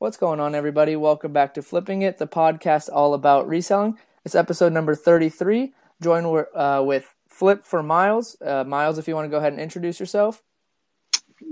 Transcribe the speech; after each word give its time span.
What's 0.00 0.16
going 0.16 0.40
on, 0.40 0.54
everybody? 0.54 0.96
Welcome 0.96 1.34
back 1.34 1.52
to 1.52 1.62
Flipping 1.62 2.00
It, 2.00 2.16
the 2.16 2.26
podcast 2.26 2.88
all 2.90 3.12
about 3.12 3.46
reselling. 3.46 3.98
It's 4.24 4.34
episode 4.34 4.72
number 4.72 4.94
33. 4.94 5.74
Join 6.00 6.46
uh, 6.54 6.82
with 6.82 7.14
Flip 7.28 7.62
for 7.62 7.82
Miles. 7.82 8.34
Uh, 8.40 8.64
Miles, 8.64 8.96
if 8.96 9.06
you 9.06 9.14
want 9.14 9.26
to 9.26 9.28
go 9.28 9.36
ahead 9.36 9.52
and 9.52 9.60
introduce 9.60 10.00
yourself. 10.00 10.42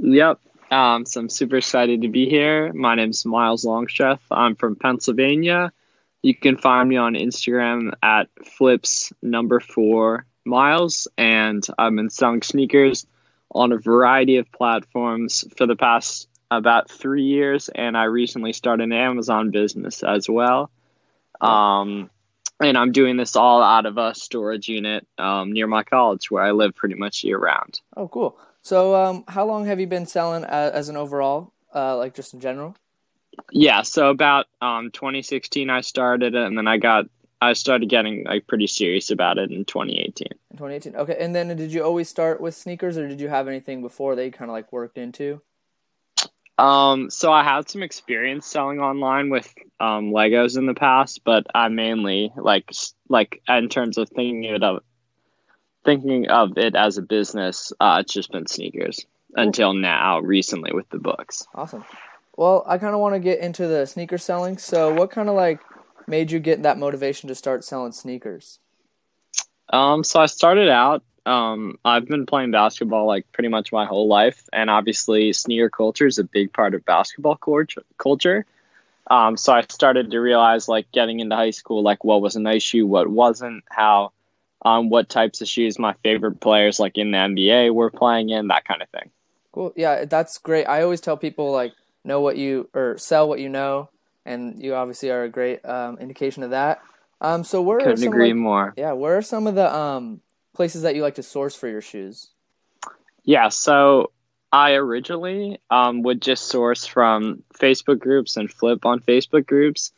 Yep. 0.00 0.40
Um, 0.70 1.04
so 1.04 1.20
I'm 1.20 1.28
super 1.28 1.58
excited 1.58 2.00
to 2.00 2.08
be 2.08 2.26
here. 2.26 2.72
My 2.72 2.94
name's 2.94 3.26
Miles 3.26 3.66
Longstreth. 3.66 4.22
I'm 4.30 4.56
from 4.56 4.76
Pennsylvania. 4.76 5.70
You 6.22 6.34
can 6.34 6.56
find 6.56 6.88
me 6.88 6.96
on 6.96 7.12
Instagram 7.12 7.92
at 8.02 8.30
flips 8.56 9.12
number 9.20 9.60
four 9.60 10.24
miles, 10.46 11.06
and 11.18 11.62
I've 11.78 11.94
been 11.94 12.08
selling 12.08 12.40
sneakers 12.40 13.06
on 13.50 13.72
a 13.72 13.78
variety 13.78 14.38
of 14.38 14.50
platforms 14.52 15.44
for 15.58 15.66
the 15.66 15.76
past 15.76 16.27
about 16.50 16.90
three 16.90 17.24
years, 17.24 17.68
and 17.68 17.96
I 17.96 18.04
recently 18.04 18.52
started 18.52 18.84
an 18.84 18.92
Amazon 18.92 19.50
business 19.50 20.02
as 20.02 20.28
well. 20.28 20.70
Um, 21.40 22.10
and 22.60 22.76
I'm 22.76 22.92
doing 22.92 23.16
this 23.16 23.36
all 23.36 23.62
out 23.62 23.86
of 23.86 23.98
a 23.98 24.14
storage 24.14 24.68
unit 24.68 25.06
um, 25.18 25.52
near 25.52 25.66
my 25.66 25.84
college 25.84 26.30
where 26.30 26.42
I 26.42 26.50
live 26.50 26.74
pretty 26.74 26.96
much 26.96 27.22
year 27.22 27.38
round. 27.38 27.80
Oh, 27.96 28.08
cool. 28.08 28.36
So, 28.62 28.94
um, 28.96 29.24
how 29.28 29.46
long 29.46 29.66
have 29.66 29.78
you 29.78 29.86
been 29.86 30.06
selling 30.06 30.44
as, 30.44 30.72
as 30.72 30.88
an 30.88 30.96
overall, 30.96 31.52
uh, 31.74 31.96
like 31.96 32.14
just 32.14 32.34
in 32.34 32.40
general? 32.40 32.76
Yeah, 33.52 33.82
so 33.82 34.10
about 34.10 34.46
um, 34.60 34.90
2016 34.90 35.70
I 35.70 35.80
started 35.82 36.34
it, 36.34 36.42
and 36.42 36.58
then 36.58 36.66
I 36.66 36.78
got 36.78 37.06
I 37.40 37.52
started 37.52 37.88
getting 37.88 38.24
like 38.24 38.48
pretty 38.48 38.66
serious 38.66 39.10
about 39.10 39.38
it 39.38 39.52
in 39.52 39.64
2018. 39.64 40.26
In 40.50 40.56
2018, 40.56 40.96
okay. 40.96 41.16
And 41.20 41.34
then 41.34 41.48
did 41.56 41.72
you 41.72 41.84
always 41.84 42.08
start 42.08 42.40
with 42.40 42.54
sneakers, 42.54 42.98
or 42.98 43.06
did 43.06 43.20
you 43.20 43.28
have 43.28 43.46
anything 43.46 43.80
before 43.80 44.16
that 44.16 44.24
you 44.24 44.32
kind 44.32 44.50
of 44.50 44.54
like 44.54 44.72
worked 44.72 44.98
into? 44.98 45.40
Um, 46.58 47.08
so 47.08 47.32
I 47.32 47.44
had 47.44 47.68
some 47.68 47.82
experience 47.82 48.46
selling 48.46 48.80
online 48.80 49.30
with 49.30 49.52
um, 49.78 50.10
Legos 50.10 50.58
in 50.58 50.66
the 50.66 50.74
past, 50.74 51.22
but 51.24 51.46
I 51.54 51.68
mainly 51.68 52.32
like 52.36 52.70
like 53.08 53.40
in 53.48 53.68
terms 53.68 53.96
of 53.96 54.08
thinking 54.08 54.44
it 54.44 54.62
of 54.62 54.82
thinking 55.84 56.28
of 56.28 56.58
it 56.58 56.74
as 56.74 56.98
a 56.98 57.02
business, 57.02 57.72
uh, 57.78 57.98
it's 58.00 58.12
just 58.12 58.32
been 58.32 58.46
sneakers 58.46 59.06
cool. 59.34 59.44
until 59.44 59.72
now, 59.72 60.18
recently 60.18 60.72
with 60.72 60.88
the 60.90 60.98
books. 60.98 61.46
Awesome. 61.54 61.84
Well, 62.36 62.64
I 62.66 62.78
kind 62.78 62.94
of 62.94 63.00
want 63.00 63.14
to 63.14 63.20
get 63.20 63.38
into 63.38 63.66
the 63.66 63.86
sneaker 63.86 64.18
selling. 64.18 64.58
So, 64.58 64.92
what 64.92 65.10
kind 65.10 65.28
of 65.28 65.36
like 65.36 65.60
made 66.08 66.32
you 66.32 66.40
get 66.40 66.62
that 66.64 66.78
motivation 66.78 67.28
to 67.28 67.34
start 67.34 67.64
selling 67.64 67.92
sneakers? 67.92 68.58
Um, 69.72 70.02
so 70.02 70.20
I 70.20 70.26
started 70.26 70.68
out 70.68 71.02
um, 71.28 71.78
I've 71.84 72.06
been 72.06 72.26
playing 72.26 72.50
basketball 72.50 73.06
like 73.06 73.30
pretty 73.32 73.48
much 73.48 73.70
my 73.70 73.84
whole 73.84 74.08
life, 74.08 74.48
and 74.52 74.70
obviously, 74.70 75.32
sneaker 75.32 75.68
culture 75.68 76.06
is 76.06 76.18
a 76.18 76.24
big 76.24 76.52
part 76.52 76.74
of 76.74 76.84
basketball 76.84 77.38
culture. 77.98 78.46
Um, 79.10 79.36
so 79.36 79.52
I 79.52 79.62
started 79.68 80.10
to 80.10 80.18
realize, 80.18 80.68
like, 80.68 80.90
getting 80.92 81.20
into 81.20 81.34
high 81.34 81.50
school, 81.50 81.82
like, 81.82 82.04
what 82.04 82.20
was 82.20 82.36
a 82.36 82.40
nice 82.40 82.62
shoe, 82.62 82.86
what 82.86 83.08
wasn't, 83.08 83.64
how, 83.70 84.12
um, 84.62 84.90
what 84.90 85.08
types 85.08 85.40
of 85.40 85.48
shoes 85.48 85.78
my 85.78 85.94
favorite 86.02 86.40
players, 86.40 86.78
like 86.78 86.98
in 86.98 87.12
the 87.12 87.16
NBA, 87.18 87.72
were 87.72 87.90
playing 87.90 88.28
in, 88.28 88.48
that 88.48 88.66
kind 88.66 88.82
of 88.82 88.88
thing. 88.90 89.10
Cool. 89.52 89.72
Yeah, 89.76 90.04
that's 90.04 90.36
great. 90.36 90.66
I 90.66 90.82
always 90.82 91.00
tell 91.00 91.16
people, 91.16 91.52
like, 91.52 91.72
know 92.04 92.20
what 92.20 92.36
you 92.36 92.68
or 92.74 92.98
sell 92.98 93.28
what 93.28 93.40
you 93.40 93.48
know, 93.48 93.88
and 94.26 94.62
you 94.62 94.74
obviously 94.74 95.10
are 95.10 95.22
a 95.24 95.28
great 95.28 95.64
um, 95.64 95.98
indication 95.98 96.42
of 96.42 96.50
that. 96.50 96.82
Um, 97.20 97.44
so 97.44 97.62
where 97.62 97.78
couldn't 97.78 97.96
some, 97.96 98.08
agree 98.08 98.28
like, 98.28 98.36
more. 98.36 98.74
Yeah, 98.76 98.92
where 98.92 99.16
are 99.16 99.22
some 99.22 99.46
of 99.46 99.54
the 99.54 99.74
um 99.74 100.20
places 100.58 100.82
that 100.82 100.96
you 100.96 101.02
like 101.02 101.14
to 101.14 101.22
source 101.22 101.54
for 101.54 101.68
your 101.68 101.80
shoes? 101.80 102.32
Yeah, 103.22 103.48
so 103.48 104.10
I 104.50 104.72
originally 104.72 105.60
um, 105.70 106.02
would 106.02 106.20
just 106.20 106.46
source 106.46 106.84
from 106.84 107.44
Facebook 107.54 108.00
groups 108.00 108.36
and 108.36 108.50
flip 108.50 108.84
on 108.84 108.98
Facebook 108.98 109.46
groups. 109.46 109.92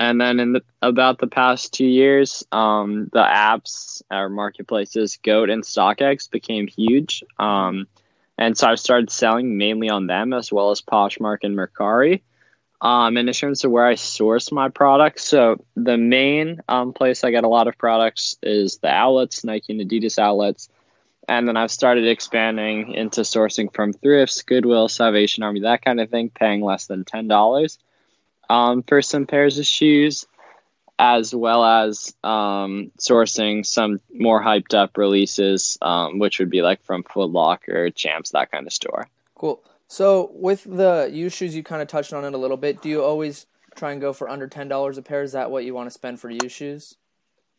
And 0.00 0.20
then 0.20 0.40
in 0.40 0.54
the, 0.54 0.62
about 0.82 1.20
the 1.20 1.28
past 1.28 1.72
two 1.72 1.86
years, 1.86 2.44
um, 2.50 3.10
the 3.12 3.22
apps 3.22 4.02
or 4.10 4.28
marketplaces, 4.28 5.18
Goat 5.22 5.50
and 5.50 5.62
StockX, 5.62 6.28
became 6.28 6.66
huge. 6.66 7.22
Um, 7.38 7.86
and 8.36 8.58
so 8.58 8.70
I 8.70 8.74
started 8.74 9.08
selling 9.12 9.56
mainly 9.56 9.88
on 9.88 10.08
them 10.08 10.32
as 10.32 10.50
well 10.50 10.72
as 10.72 10.82
Poshmark 10.82 11.44
and 11.44 11.56
Mercari. 11.56 12.22
Um, 12.82 13.16
and 13.16 13.28
in 13.28 13.32
terms 13.32 13.64
of 13.64 13.70
where 13.70 13.86
I 13.86 13.94
source 13.94 14.50
my 14.50 14.68
products, 14.68 15.22
so 15.22 15.64
the 15.76 15.96
main 15.96 16.60
um, 16.68 16.92
place 16.92 17.22
I 17.22 17.30
get 17.30 17.44
a 17.44 17.48
lot 17.48 17.68
of 17.68 17.78
products 17.78 18.36
is 18.42 18.78
the 18.78 18.88
outlets, 18.88 19.44
Nike 19.44 19.78
and 19.78 19.88
Adidas 19.88 20.18
outlets. 20.18 20.68
And 21.28 21.46
then 21.46 21.56
I've 21.56 21.70
started 21.70 22.08
expanding 22.08 22.94
into 22.94 23.20
sourcing 23.20 23.72
from 23.72 23.92
thrifts, 23.92 24.42
Goodwill, 24.42 24.88
Salvation 24.88 25.44
Army, 25.44 25.60
that 25.60 25.84
kind 25.84 26.00
of 26.00 26.10
thing, 26.10 26.28
paying 26.28 26.60
less 26.60 26.86
than 26.86 27.04
$10 27.04 27.78
um, 28.50 28.82
for 28.82 29.00
some 29.00 29.26
pairs 29.26 29.60
of 29.60 29.64
shoes, 29.64 30.26
as 30.98 31.32
well 31.32 31.64
as 31.64 32.12
um, 32.24 32.90
sourcing 32.98 33.64
some 33.64 34.00
more 34.12 34.42
hyped 34.42 34.74
up 34.74 34.96
releases, 34.98 35.78
um, 35.80 36.18
which 36.18 36.40
would 36.40 36.50
be 36.50 36.62
like 36.62 36.82
from 36.82 37.04
Foot 37.04 37.30
Locker, 37.30 37.90
Champs, 37.90 38.30
that 38.30 38.50
kind 38.50 38.66
of 38.66 38.72
store. 38.72 39.06
Cool. 39.36 39.62
So 39.92 40.30
with 40.32 40.64
the 40.64 41.10
used 41.12 41.36
shoes, 41.36 41.54
you 41.54 41.62
kind 41.62 41.82
of 41.82 41.86
touched 41.86 42.14
on 42.14 42.24
it 42.24 42.32
a 42.32 42.38
little 42.38 42.56
bit. 42.56 42.80
Do 42.80 42.88
you 42.88 43.04
always 43.04 43.44
try 43.76 43.92
and 43.92 44.00
go 44.00 44.14
for 44.14 44.26
under 44.26 44.46
ten 44.46 44.66
dollars 44.66 44.96
a 44.96 45.02
pair? 45.02 45.22
Is 45.22 45.32
that 45.32 45.50
what 45.50 45.66
you 45.66 45.74
want 45.74 45.86
to 45.86 45.90
spend 45.90 46.18
for 46.18 46.30
used 46.30 46.52
shoes? 46.52 46.96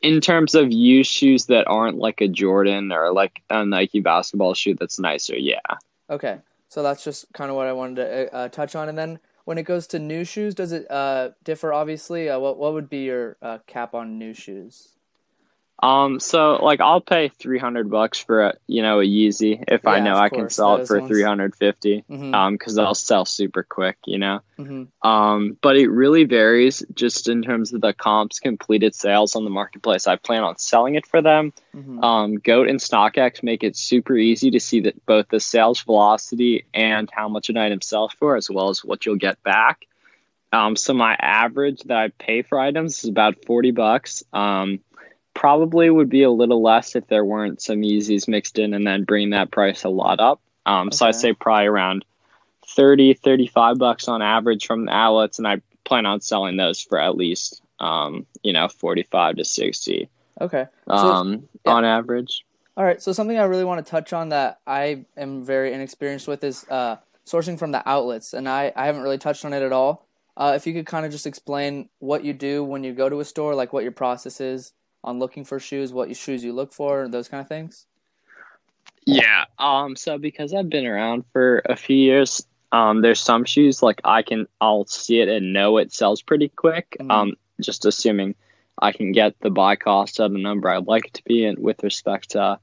In 0.02 0.20
terms 0.20 0.56
of 0.56 0.72
used 0.72 1.12
shoes 1.12 1.46
that 1.46 1.68
aren't 1.68 2.00
like 2.00 2.22
a 2.22 2.28
Jordan 2.28 2.92
or 2.92 3.14
like 3.14 3.44
a 3.52 3.64
Nike 3.64 4.00
basketball 4.00 4.56
shoe 4.56 4.74
that's 4.74 4.98
nicer, 4.98 5.38
yeah. 5.38 5.60
Okay, 6.10 6.40
so 6.70 6.82
that's 6.82 7.04
just 7.04 7.32
kind 7.34 7.52
of 7.52 7.56
what 7.56 7.68
I 7.68 7.74
wanted 7.74 7.98
to 7.98 8.34
uh, 8.34 8.50
touch 8.50 8.76
on. 8.76 8.90
And 8.90 8.98
then 8.98 9.20
when 9.46 9.60
it 9.60 9.64
goes 9.64 9.86
to 9.88 10.00
new 10.00 10.26
shoes, 10.26 10.56
does 10.56 10.72
it 10.72 10.90
uh, 10.90 11.34
differ? 11.44 11.72
Obviously, 11.72 12.32
uh, 12.32 12.40
what 12.40 12.58
what 12.58 12.74
would 12.74 12.90
be 12.90 13.04
your 13.04 13.38
uh, 13.44 13.60
cap 13.68 13.94
on 13.94 14.18
new 14.18 14.34
shoes? 14.34 14.93
Um, 15.84 16.22
so 16.22 16.64
like 16.64 16.80
I'll 16.80 17.02
pay 17.02 17.28
three 17.28 17.60
hundred 17.60 17.92
bucks 17.92 18.18
for 18.18 18.46
a 18.46 18.54
you 18.68 18.82
know 18.82 19.02
a 19.02 19.04
Yeezy 19.04 19.62
if 19.68 19.82
yeah, 19.84 19.90
I 19.90 20.00
know 20.00 20.16
I 20.16 20.30
can 20.30 20.50
sell 20.50 20.78
it 20.78 20.88
for 20.88 21.06
three 21.06 21.24
hundred 21.24 21.58
fifty. 21.58 22.06
Mm-hmm. 22.10 22.34
Um, 22.34 22.54
because 22.54 22.76
they'll 22.76 22.96
sell 22.96 23.26
super 23.26 23.64
quick, 23.64 23.98
you 24.06 24.18
know. 24.18 24.40
Mm-hmm. 24.58 25.08
Um, 25.08 25.58
but 25.62 25.76
it 25.76 25.90
really 25.90 26.24
varies 26.24 26.86
just 26.94 27.28
in 27.28 27.42
terms 27.42 27.74
of 27.74 27.82
the 27.82 27.92
comps 27.92 28.40
completed 28.40 28.96
sales 28.96 29.36
on 29.36 29.44
the 29.44 29.50
marketplace. 29.50 30.08
I 30.08 30.16
plan 30.16 30.44
on 30.44 30.58
selling 30.58 30.96
it 30.96 31.06
for 31.06 31.22
them. 31.22 31.52
Mm-hmm. 31.76 32.02
Um, 32.02 32.36
Goat 32.36 32.70
and 32.70 32.80
StockX 32.80 33.44
make 33.44 33.66
it 33.66 33.76
super 33.76 34.16
easy 34.16 34.52
to 34.52 34.62
see 34.62 34.80
that 34.82 35.06
both 35.06 35.28
the 35.28 35.42
sales 35.42 35.82
velocity 35.82 36.64
and 36.74 37.10
how 37.12 37.28
much 37.28 37.50
an 37.50 37.58
item 37.58 37.82
sells 37.82 38.14
for, 38.14 38.38
as 38.38 38.50
well 38.50 38.70
as 38.70 38.86
what 38.86 39.06
you'll 39.06 39.18
get 39.18 39.44
back. 39.44 39.86
Um, 40.54 40.78
so 40.78 40.94
my 40.94 41.18
average 41.20 41.82
that 41.88 41.98
I 41.98 42.08
pay 42.08 42.42
for 42.42 42.58
items 42.58 43.04
is 43.04 43.10
about 43.10 43.44
forty 43.44 43.72
bucks. 43.72 44.24
Um 44.32 44.80
probably 45.34 45.90
would 45.90 46.10
be 46.10 46.24
a 46.24 46.32
little 46.32 46.62
less 46.62 46.96
if 46.96 47.08
there 47.08 47.26
weren't 47.26 47.62
some 47.62 47.82
Yeezys 47.82 48.28
mixed 48.28 48.60
in 48.60 48.74
and 48.74 48.86
then 48.86 49.04
bring 49.04 49.32
that 49.32 49.52
price 49.52 49.84
a 49.84 49.90
lot 49.90 50.20
up. 50.20 50.42
Um, 50.66 50.88
okay. 50.88 50.96
So 50.96 51.06
I'd 51.08 51.16
say 51.16 51.34
probably 51.34 51.68
around 51.68 52.06
30, 52.68 53.16
35 53.16 53.78
bucks 53.78 54.08
on 54.08 54.22
average 54.22 54.66
from 54.66 54.86
the 54.86 54.92
outlets, 54.92 55.38
and 55.38 55.48
I 55.48 55.62
plan 55.84 56.06
on 56.06 56.22
selling 56.22 56.58
those 56.58 56.82
for 56.82 57.00
at 57.00 57.16
least, 57.16 57.62
um, 57.80 58.26
you 58.42 58.54
know, 58.54 58.68
45 58.68 59.38
to 59.38 59.46
60. 59.46 60.10
Okay. 60.42 60.66
So, 60.88 60.94
um, 60.94 61.50
yeah. 61.66 61.72
on 61.72 61.86
average. 61.86 62.46
All 62.76 62.84
right. 62.84 63.02
So 63.02 63.12
something 63.12 63.38
I 63.38 63.44
really 63.44 63.66
want 63.66 63.86
to 63.86 63.90
touch 63.90 64.14
on 64.14 64.30
that 64.30 64.60
I 64.66 65.06
am 65.16 65.44
very 65.44 65.74
inexperienced 65.74 66.28
with 66.28 66.44
is 66.44 66.66
uh, 66.70 66.98
sourcing 67.26 67.60
from 67.60 67.72
the 67.72 67.88
outlets, 67.88 68.34
and 68.34 68.48
I, 68.48 68.72
I 68.76 68.86
haven't 68.86 69.04
really 69.04 69.18
touched 69.18 69.46
on 69.46 69.54
it 69.54 69.62
at 69.62 69.72
all. 69.72 70.08
Uh, 70.36 70.54
if 70.56 70.66
you 70.66 70.74
could 70.74 70.88
kind 70.88 71.06
of 71.06 71.12
just 71.12 71.28
explain 71.28 71.90
what 72.00 72.24
you 72.24 72.34
do 72.34 72.64
when 72.64 72.84
you 72.84 72.94
go 72.94 73.08
to 73.08 73.20
a 73.20 73.26
store, 73.26 73.54
like 73.54 73.72
what 73.72 73.84
your 73.84 73.92
process 73.92 74.42
is, 74.42 74.74
on 75.04 75.20
looking 75.20 75.44
for 75.44 75.60
shoes, 75.60 75.92
what 75.92 76.16
shoes 76.16 76.44
you 76.44 76.54
look 76.54 76.74
for, 76.74 77.08
those 77.08 77.28
kind 77.28 77.42
of 77.42 77.48
things? 77.48 77.86
Yeah. 79.06 79.46
Um. 79.60 79.96
So 79.96 80.18
because 80.18 80.54
I've 80.54 80.70
been 80.70 80.86
around 80.86 81.26
for 81.34 81.62
a 81.66 81.76
few 81.76 81.98
years, 81.98 82.46
um, 82.72 83.02
there's 83.02 83.20
some 83.20 83.46
shoes 83.46 83.84
like 83.84 84.02
I 84.04 84.22
can 84.22 84.48
I'll 84.62 84.86
see 84.86 85.20
it 85.20 85.28
and 85.28 85.54
know 85.54 85.78
it 85.78 85.92
sells 85.92 86.22
pretty 86.22 86.50
quick. 86.50 86.96
Mm-hmm. 87.00 87.12
Um. 87.12 87.34
Just 87.62 87.86
assuming 87.86 88.36
I 88.82 88.92
can 88.92 89.12
get 89.12 89.40
the 89.40 89.52
buy 89.52 89.76
cost 89.76 90.20
at 90.20 90.32
a 90.32 90.38
number 90.38 90.70
I'd 90.70 90.88
like 90.88 91.06
it 91.06 91.14
to 91.16 91.24
be, 91.24 91.46
and 91.46 91.60
with 91.60 91.84
respect 91.84 92.32
to 92.32 92.60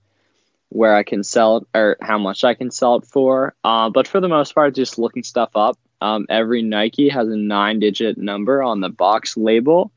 where 0.70 0.94
I 0.94 1.02
can 1.02 1.22
sell 1.24 1.58
it 1.58 1.66
or 1.74 1.96
how 2.00 2.18
much 2.18 2.44
I 2.44 2.54
can 2.54 2.70
sell 2.70 2.96
it 2.96 3.04
for. 3.04 3.54
Uh, 3.64 3.90
but 3.90 4.08
for 4.08 4.20
the 4.20 4.28
most 4.28 4.54
part, 4.54 4.74
just 4.74 4.98
looking 4.98 5.22
stuff 5.22 5.50
up. 5.54 5.78
Um, 6.00 6.26
every 6.28 6.62
Nike 6.62 7.08
has 7.08 7.28
a 7.28 7.36
nine-digit 7.36 8.16
number 8.16 8.62
on 8.62 8.80
the 8.80 8.88
box 8.88 9.36
label. 9.36 9.92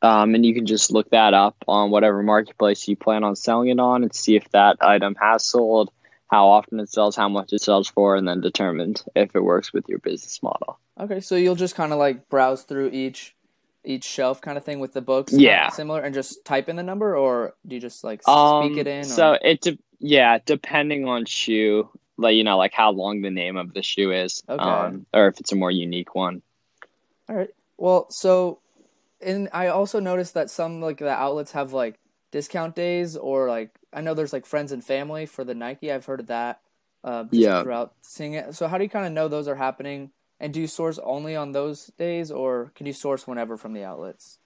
Um, 0.00 0.34
and 0.34 0.46
you 0.46 0.54
can 0.54 0.66
just 0.66 0.92
look 0.92 1.10
that 1.10 1.34
up 1.34 1.56
on 1.66 1.90
whatever 1.90 2.22
marketplace 2.22 2.86
you 2.86 2.96
plan 2.96 3.24
on 3.24 3.34
selling 3.34 3.68
it 3.68 3.80
on 3.80 4.02
and 4.04 4.14
see 4.14 4.36
if 4.36 4.48
that 4.50 4.76
item 4.80 5.16
has 5.20 5.44
sold, 5.44 5.90
how 6.28 6.48
often 6.48 6.78
it 6.78 6.88
sells, 6.88 7.16
how 7.16 7.28
much 7.28 7.52
it 7.52 7.60
sells 7.60 7.88
for, 7.88 8.14
and 8.14 8.28
then 8.28 8.40
determine 8.40 8.94
if 9.16 9.34
it 9.34 9.40
works 9.40 9.72
with 9.72 9.88
your 9.88 9.98
business 9.98 10.40
model. 10.42 10.78
Okay, 11.00 11.20
so 11.20 11.34
you'll 11.34 11.56
just 11.56 11.74
kind 11.74 11.92
of 11.92 11.98
like 11.98 12.28
browse 12.28 12.62
through 12.62 12.90
each 12.90 13.34
each 13.84 14.04
shelf 14.04 14.40
kind 14.40 14.58
of 14.58 14.64
thing 14.64 14.80
with 14.80 14.92
the 14.92 15.00
books, 15.00 15.32
yeah, 15.32 15.70
similar, 15.70 16.00
and 16.00 16.14
just 16.14 16.44
type 16.44 16.68
in 16.68 16.76
the 16.76 16.82
number, 16.82 17.16
or 17.16 17.54
do 17.66 17.74
you 17.74 17.80
just 17.80 18.04
like 18.04 18.26
um, 18.28 18.66
speak 18.66 18.78
it 18.78 18.86
in? 18.86 19.00
Or? 19.00 19.04
So 19.04 19.38
it 19.40 19.60
de- 19.62 19.78
yeah, 19.98 20.38
depending 20.44 21.08
on 21.08 21.24
shoe, 21.24 21.88
like 22.16 22.36
you 22.36 22.44
know, 22.44 22.58
like 22.58 22.72
how 22.72 22.90
long 22.92 23.22
the 23.22 23.30
name 23.30 23.56
of 23.56 23.72
the 23.72 23.82
shoe 23.82 24.12
is, 24.12 24.42
okay. 24.48 24.62
um, 24.62 25.06
or 25.12 25.28
if 25.28 25.40
it's 25.40 25.52
a 25.52 25.56
more 25.56 25.70
unique 25.70 26.14
one. 26.14 26.42
All 27.28 27.36
right. 27.36 27.50
Well, 27.78 28.06
so 28.10 28.58
and 29.20 29.48
I 29.52 29.68
also 29.68 30.00
noticed 30.00 30.34
that 30.34 30.50
some 30.50 30.80
like 30.80 30.98
the 30.98 31.10
outlets 31.10 31.52
have 31.52 31.72
like 31.72 31.98
discount 32.30 32.74
days 32.74 33.16
or 33.16 33.48
like 33.48 33.70
I 33.92 34.00
know 34.00 34.14
there's 34.14 34.32
like 34.32 34.46
friends 34.46 34.72
and 34.72 34.84
family 34.84 35.26
for 35.26 35.44
the 35.44 35.54
Nike. 35.54 35.90
I've 35.92 36.06
heard 36.06 36.20
of 36.20 36.26
that. 36.26 36.60
Uh, 37.04 37.24
Yeah. 37.30 37.62
Throughout 37.62 37.94
seeing 38.02 38.34
it. 38.34 38.54
So 38.54 38.68
how 38.68 38.76
do 38.78 38.84
you 38.84 38.90
kind 38.90 39.06
of 39.06 39.12
know 39.12 39.28
those 39.28 39.48
are 39.48 39.54
happening? 39.56 40.10
And 40.40 40.52
do 40.54 40.60
you 40.60 40.66
source 40.66 40.98
only 41.02 41.34
on 41.34 41.52
those 41.52 41.86
days, 41.98 42.30
or 42.30 42.70
can 42.74 42.86
you 42.86 42.92
source 42.92 43.26
whenever 43.26 43.56
from 43.56 43.72
the 43.72 43.84
outlets? 43.84 44.38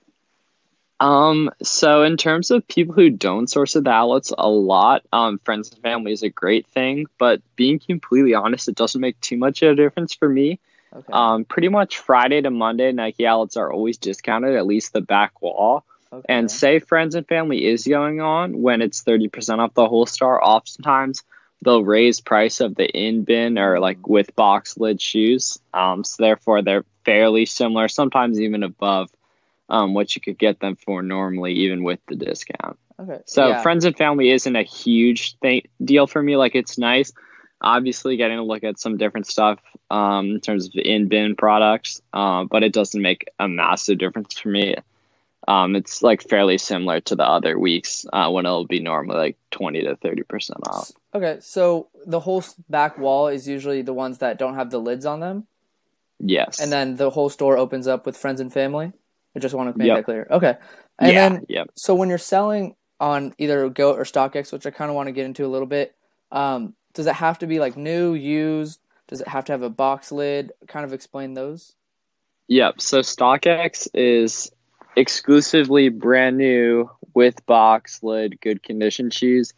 Um, 1.00 1.50
so 1.62 2.04
in 2.04 2.16
terms 2.16 2.50
of 2.52 2.66
people 2.68 2.94
who 2.94 3.10
don't 3.10 3.50
source 3.50 3.75
at 3.75 3.84
the 3.84 3.90
outlets 3.90 4.32
a 4.36 4.48
lot, 4.48 5.02
um, 5.12 5.40
friends 5.44 5.70
and 5.72 5.82
family 5.82 6.12
is 6.12 6.22
a 6.22 6.30
great 6.30 6.66
thing, 6.68 7.06
but 7.18 7.42
being 7.56 7.80
completely 7.80 8.34
honest, 8.34 8.68
it 8.68 8.76
doesn't 8.76 9.00
make 9.00 9.20
too 9.20 9.36
much 9.36 9.62
of 9.62 9.72
a 9.72 9.75
difference 9.75 10.14
for 10.14 10.28
me. 10.28 10.60
Okay. 10.94 11.12
Um, 11.12 11.44
pretty 11.44 11.68
much 11.68 11.98
Friday 11.98 12.40
to 12.42 12.50
Monday, 12.50 12.92
Nike 12.92 13.26
outlets 13.26 13.56
are 13.56 13.72
always 13.72 13.98
discounted, 13.98 14.56
at 14.56 14.66
least 14.66 14.92
the 14.92 15.00
back 15.00 15.40
wall. 15.40 15.84
okay. 16.12 16.24
And 16.28 16.50
say 16.50 16.78
friends 16.80 17.14
and 17.14 17.26
family 17.26 17.66
is 17.66 17.86
going 17.86 18.20
on 18.20 18.60
when 18.60 18.82
it's 18.82 19.02
30% 19.02 19.58
off 19.58 19.74
the 19.74 19.88
whole 19.88 20.06
store, 20.06 20.42
oftentimes 20.44 21.22
they'll 21.62 21.84
raise 21.84 22.20
price 22.20 22.60
of 22.60 22.74
the 22.74 22.86
in 22.86 23.24
bin 23.24 23.58
or 23.58 23.78
like 23.78 24.06
with 24.06 24.34
box 24.36 24.76
lid 24.76 25.00
shoes. 25.00 25.58
Um, 25.72 26.04
so 26.04 26.22
therefore 26.22 26.62
they're 26.62 26.84
fairly 27.04 27.46
similar, 27.46 27.88
sometimes 27.88 28.40
even 28.40 28.62
above 28.62 29.10
um, 29.68 29.94
what 29.94 30.14
you 30.14 30.20
could 30.20 30.38
get 30.38 30.60
them 30.60 30.76
for 30.76 31.02
normally, 31.02 31.54
even 31.54 31.82
with 31.82 32.00
the 32.06 32.16
discount. 32.16 32.78
okay. 33.00 33.20
So 33.26 33.48
yeah. 33.48 33.62
friends 33.62 33.84
and 33.84 33.96
family 33.96 34.30
isn't 34.30 34.56
a 34.56 34.62
huge 34.62 35.38
thing 35.38 35.62
deal 35.82 36.06
for 36.06 36.22
me. 36.22 36.36
Like 36.36 36.54
it's 36.54 36.76
nice, 36.76 37.12
obviously 37.62 38.17
getting 38.17 38.37
to 38.37 38.43
look 38.43 38.64
at 38.64 38.79
some 38.79 38.97
different 38.99 39.26
stuff 39.26 39.59
um, 39.91 40.32
in 40.32 40.41
terms 40.41 40.67
of 40.67 40.73
in 40.75 41.09
bin 41.09 41.37
products, 41.37 42.03
uh, 42.12 42.44
but 42.44 42.62
it 42.62 42.73
doesn't 42.73 43.00
make 43.00 43.25
a 43.38 43.49
massive 43.49 43.99
difference 43.99 44.38
for 44.38 44.49
me. 44.49 44.76
Um, 45.49 45.75
it's 45.75 46.03
like 46.03 46.23
fairly 46.29 46.56
similar 46.56 47.00
to 47.00 47.17
the 47.17 47.26
other 47.26 47.59
weeks 47.59 48.06
uh, 48.12 48.31
when 48.31 48.47
it'll 48.47 48.67
be 48.67 48.79
normally 48.81 49.17
like 49.17 49.37
twenty 49.50 49.82
to 49.82 49.97
thirty 49.97 50.23
percent 50.23 50.61
off. 50.69 50.93
Okay, 51.14 51.38
so 51.41 51.88
the 52.06 52.20
whole 52.20 52.44
back 52.69 52.97
wall 52.97 53.26
is 53.29 53.49
usually 53.49 53.82
the 53.82 53.93
ones 53.93 54.19
that 54.19 54.38
don't 54.38 54.55
have 54.55 54.70
the 54.70 54.79
lids 54.79 55.05
on 55.05 55.20
them, 55.20 55.47
Yes, 56.20 56.61
and 56.61 56.70
then 56.70 56.97
the 56.97 57.11
whole 57.11 57.29
store 57.29 57.56
opens 57.59 57.88
up 57.88 58.06
with 58.06 58.17
friends 58.17 58.41
and 58.41 58.53
family. 58.53 58.93
I 59.35 59.41
just 59.41 59.55
want 59.55 59.73
to 59.73 59.79
make 59.79 59.88
Yep. 59.88 59.97
that 59.97 60.05
clear. 60.05 60.26
Okay, 60.31 60.56
and 61.00 61.12
yeah, 61.12 61.29
then 61.29 61.47
yep. 61.49 61.70
so 61.75 61.94
when 61.94 62.09
you're 62.09 62.19
selling 62.19 62.76
on 63.00 63.35
either 63.37 63.69
Goat 63.69 63.99
or 63.99 64.05
StockX, 64.05 64.53
which 64.53 64.64
I 64.64 64.70
kind 64.70 64.91
of 64.91 64.94
want 64.94 65.09
to 65.09 65.12
get 65.12 65.26
into 65.26 65.44
a 65.44 65.49
little 65.49 65.67
bit, 65.67 65.97
um, 66.31 66.75
does 66.94 67.06
it 67.06 67.14
have 67.14 67.38
to 67.40 67.46
be 67.46 67.58
like 67.58 67.76
new, 67.76 68.14
used? 68.14 68.80
Does 69.08 69.20
it 69.20 69.28
have 69.28 69.44
to 69.46 69.52
have 69.52 69.62
a 69.62 69.70
box 69.70 70.12
lid? 70.12 70.52
Kind 70.68 70.84
of 70.84 70.92
explain 70.92 71.34
those. 71.34 71.74
Yep. 72.48 72.80
So 72.80 73.00
StockX 73.00 73.88
is 73.94 74.50
exclusively 74.96 75.88
brand 75.88 76.38
new 76.38 76.90
with 77.14 77.44
box 77.46 78.02
lid, 78.02 78.40
good 78.40 78.62
condition 78.62 79.10
shoes. 79.10 79.52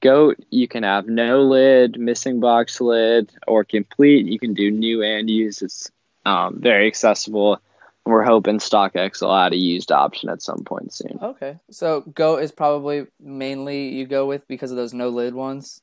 Goat, 0.00 0.36
you 0.50 0.68
can 0.68 0.82
have 0.82 1.06
no 1.06 1.42
lid, 1.42 1.98
missing 1.98 2.40
box 2.40 2.80
lid, 2.80 3.30
or 3.46 3.64
complete. 3.64 4.26
You 4.26 4.38
can 4.38 4.52
do 4.52 4.70
new 4.70 5.02
and 5.02 5.30
used. 5.30 5.62
It's 5.62 5.90
um, 6.26 6.60
very 6.60 6.86
accessible. 6.86 7.60
We're 8.04 8.22
hoping 8.22 8.58
StockX 8.58 9.22
will 9.22 9.34
add 9.34 9.54
a 9.54 9.56
used 9.56 9.90
option 9.90 10.28
at 10.28 10.42
some 10.42 10.64
point 10.64 10.92
soon. 10.92 11.18
Okay, 11.22 11.58
so 11.70 12.02
Goat 12.02 12.42
is 12.42 12.52
probably 12.52 13.06
mainly 13.18 13.88
you 13.94 14.04
go 14.06 14.26
with 14.26 14.46
because 14.46 14.70
of 14.70 14.76
those 14.76 14.92
no 14.92 15.08
lid 15.08 15.34
ones. 15.34 15.80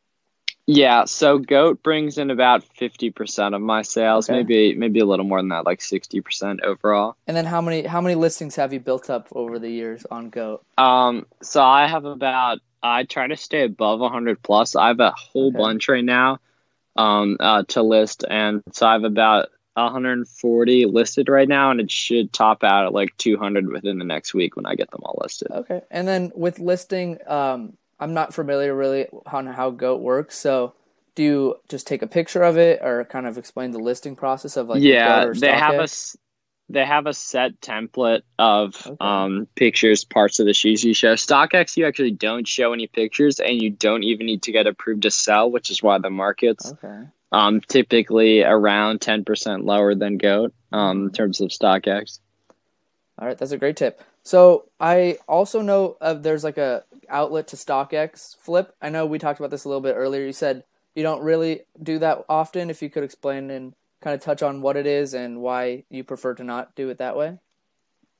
Yeah, 0.73 1.03
so 1.03 1.37
Goat 1.37 1.83
brings 1.83 2.17
in 2.17 2.31
about 2.31 2.63
fifty 2.63 3.11
percent 3.11 3.53
of 3.55 3.61
my 3.61 3.81
sales, 3.81 4.29
Okay. 4.29 4.37
maybe 4.37 4.73
maybe 4.75 4.99
a 5.01 5.05
little 5.05 5.25
more 5.25 5.39
than 5.39 5.49
that, 5.49 5.65
like 5.65 5.81
sixty 5.81 6.21
percent 6.21 6.61
overall. 6.63 7.17
And 7.27 7.35
then 7.35 7.43
how 7.43 7.59
many 7.59 7.83
how 7.83 7.99
many 7.99 8.15
listings 8.15 8.55
have 8.55 8.71
you 8.71 8.79
built 8.79 9.09
up 9.09 9.27
over 9.33 9.59
the 9.59 9.69
years 9.69 10.05
on 10.09 10.29
Goat? 10.29 10.63
Um, 10.77 11.25
so 11.41 11.61
I 11.61 11.87
have 11.87 12.05
about 12.05 12.59
I 12.81 13.03
try 13.03 13.27
to 13.27 13.35
stay 13.35 13.63
above 13.65 13.99
100 13.99 14.41
plus. 14.41 14.77
I 14.77 14.87
have 14.87 15.01
a 15.01 15.11
whole 15.11 15.49
Okay. 15.49 15.57
bunch 15.57 15.89
right 15.89 16.05
now, 16.05 16.39
um, 16.95 17.35
uh, 17.39 17.63
to 17.67 17.83
list, 17.83 18.23
and 18.29 18.63
so 18.71 18.87
I 18.87 18.93
have 18.93 19.03
about 19.03 19.49
140 19.75 20.85
listed 20.85 21.27
right 21.27 21.47
now, 21.49 21.71
and 21.71 21.81
it 21.81 21.91
should 21.91 22.31
top 22.31 22.63
out 22.63 22.85
at 22.85 22.93
like 22.93 23.15
200 23.17 23.69
within 23.71 23.99
the 23.99 24.05
next 24.05 24.33
week 24.33 24.55
when 24.55 24.65
I 24.65 24.75
get 24.75 24.89
them 24.91 25.01
all 25.03 25.19
listed. 25.21 25.49
Okay. 25.51 25.81
And 25.91 26.07
then 26.07 26.31
with 26.33 26.59
listing, 26.59 27.17
um, 27.27 27.73
I'm 28.01 28.13
not 28.13 28.33
familiar 28.33 28.75
really 28.75 29.07
on 29.31 29.45
how 29.45 29.69
Goat 29.69 30.01
works. 30.01 30.37
So 30.37 30.73
do 31.15 31.23
you 31.23 31.55
just 31.69 31.87
take 31.87 32.01
a 32.01 32.07
picture 32.07 32.41
of 32.43 32.57
it 32.57 32.79
or 32.81 33.05
kind 33.05 33.27
of 33.27 33.37
explain 33.37 33.71
the 33.71 33.79
listing 33.79 34.15
process 34.15 34.57
of 34.57 34.67
like 34.69 34.81
yeah, 34.81 35.31
they 35.33 35.51
have 35.51 35.75
a 35.75 35.87
they 36.69 36.85
have 36.85 37.05
a 37.05 37.13
set 37.13 37.59
template 37.61 38.21
of 38.39 38.75
Okay. 38.87 38.95
um, 39.01 39.47
pictures, 39.55 40.03
parts 40.03 40.39
of 40.39 40.45
the 40.45 40.53
shoes 40.53 40.83
you 40.83 40.93
show. 40.93 41.13
StockX, 41.13 41.77
you 41.77 41.85
actually 41.85 42.11
don't 42.11 42.47
show 42.47 42.73
any 42.73 42.87
pictures, 42.87 43.39
and 43.39 43.61
you 43.61 43.69
don't 43.69 44.03
even 44.03 44.25
need 44.25 44.41
to 44.43 44.51
get 44.51 44.67
approved 44.67 45.03
to 45.03 45.11
sell, 45.11 45.51
which 45.51 45.69
is 45.69 45.83
why 45.83 45.97
the 45.97 46.09
market's 46.09 46.71
Okay. 46.71 47.07
um, 47.33 47.61
typically 47.61 48.41
around 48.43 49.01
10% 49.01 49.63
lower 49.65 49.93
than 49.95 50.17
GOAT 50.17 50.53
um, 50.71 51.07
in 51.07 51.11
terms 51.11 51.41
of 51.41 51.49
StockX. 51.49 52.19
All 53.19 53.27
right, 53.27 53.37
that's 53.37 53.51
a 53.51 53.57
great 53.57 53.75
tip. 53.75 54.01
So 54.23 54.69
I 54.79 55.17
also 55.27 55.61
know 55.61 55.97
uh, 55.99 56.13
there's 56.13 56.43
like 56.43 56.57
a 56.57 56.83
outlet 57.11 57.47
to 57.49 57.55
StockX 57.55 58.37
flip. 58.37 58.75
I 58.81 58.89
know 58.89 59.05
we 59.05 59.19
talked 59.19 59.39
about 59.39 59.51
this 59.51 59.65
a 59.65 59.67
little 59.67 59.81
bit 59.81 59.95
earlier. 59.95 60.25
You 60.25 60.33
said 60.33 60.63
you 60.95 61.03
don't 61.03 61.23
really 61.23 61.61
do 61.81 61.99
that 61.99 62.25
often. 62.27 62.69
If 62.69 62.81
you 62.81 62.89
could 62.89 63.03
explain 63.03 63.49
and 63.49 63.73
kind 64.01 64.15
of 64.15 64.21
touch 64.21 64.41
on 64.41 64.61
what 64.61 64.77
it 64.77 64.87
is 64.87 65.13
and 65.13 65.41
why 65.41 65.83
you 65.89 66.03
prefer 66.03 66.33
to 66.35 66.43
not 66.43 66.75
do 66.75 66.89
it 66.89 66.97
that 66.97 67.15
way. 67.15 67.37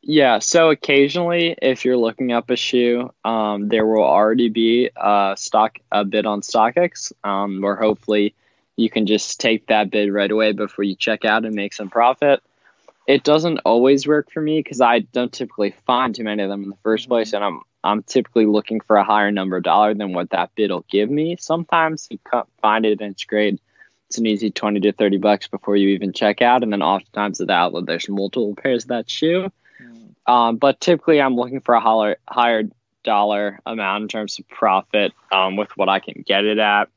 Yeah, 0.03 0.39
so 0.39 0.71
occasionally, 0.71 1.55
if 1.61 1.85
you're 1.85 1.97
looking 1.97 2.31
up 2.31 2.49
a 2.49 2.55
shoe, 2.55 3.11
um, 3.23 3.67
there 3.67 3.85
will 3.85 4.03
already 4.03 4.49
be 4.49 4.89
a 4.95 5.35
stock 5.38 5.77
a 5.91 6.03
bid 6.03 6.25
on 6.25 6.41
StockX, 6.41 7.13
um, 7.23 7.61
where 7.61 7.75
hopefully 7.75 8.33
you 8.77 8.89
can 8.89 9.05
just 9.05 9.39
take 9.39 9.67
that 9.67 9.91
bid 9.91 10.11
right 10.11 10.31
away 10.31 10.53
before 10.53 10.83
you 10.83 10.95
check 10.95 11.23
out 11.23 11.45
and 11.45 11.53
make 11.53 11.73
some 11.73 11.89
profit. 11.89 12.41
It 13.05 13.23
doesn't 13.23 13.59
always 13.59 14.07
work 14.07 14.31
for 14.31 14.41
me 14.41 14.59
because 14.59 14.81
I 14.81 14.99
don't 14.99 15.31
typically 15.31 15.75
find 15.85 16.15
too 16.15 16.23
many 16.23 16.41
of 16.41 16.49
them 16.49 16.63
in 16.63 16.69
the 16.69 16.77
first 16.77 17.07
place, 17.07 17.33
and 17.33 17.43
I'm 17.43 17.61
I'm 17.83 18.03
typically 18.03 18.45
looking 18.45 18.79
for 18.79 18.95
a 18.95 19.03
higher 19.03 19.31
number 19.31 19.57
of 19.57 19.63
dollar 19.63 19.93
than 19.93 20.13
what 20.13 20.29
that 20.31 20.51
bid 20.55 20.71
will 20.71 20.85
give 20.89 21.09
me. 21.09 21.37
Sometimes 21.39 22.07
you 22.11 22.19
can't 22.29 22.47
find 22.61 22.85
it 22.85 23.01
and 23.01 23.11
it's 23.11 23.23
great. 23.23 23.59
It's 24.09 24.17
an 24.17 24.25
easy 24.27 24.51
twenty 24.51 24.79
to 24.81 24.91
thirty 24.91 25.17
bucks 25.17 25.47
before 25.47 25.77
you 25.77 25.89
even 25.89 26.11
check 26.11 26.41
out, 26.41 26.63
and 26.63 26.73
then 26.73 26.81
oftentimes 26.81 27.39
at 27.39 27.47
the 27.47 27.53
outlet 27.53 27.85
there's 27.85 28.09
multiple 28.09 28.55
pairs 28.55 28.83
of 28.83 28.89
that 28.89 29.09
shoe. 29.09 29.51
Um, 30.27 30.57
but 30.57 30.79
typically, 30.79 31.21
I'm 31.21 31.35
looking 31.35 31.61
for 31.61 31.75
a 31.75 31.79
higher, 31.79 32.17
higher 32.29 32.63
dollar 33.03 33.59
amount 33.65 34.03
in 34.03 34.07
terms 34.07 34.38
of 34.38 34.47
profit 34.47 35.13
um, 35.31 35.55
with 35.55 35.75
what 35.77 35.89
I 35.89 36.00
can 36.00 36.23
get 36.25 36.45
it 36.45 36.59
at. 36.59 36.89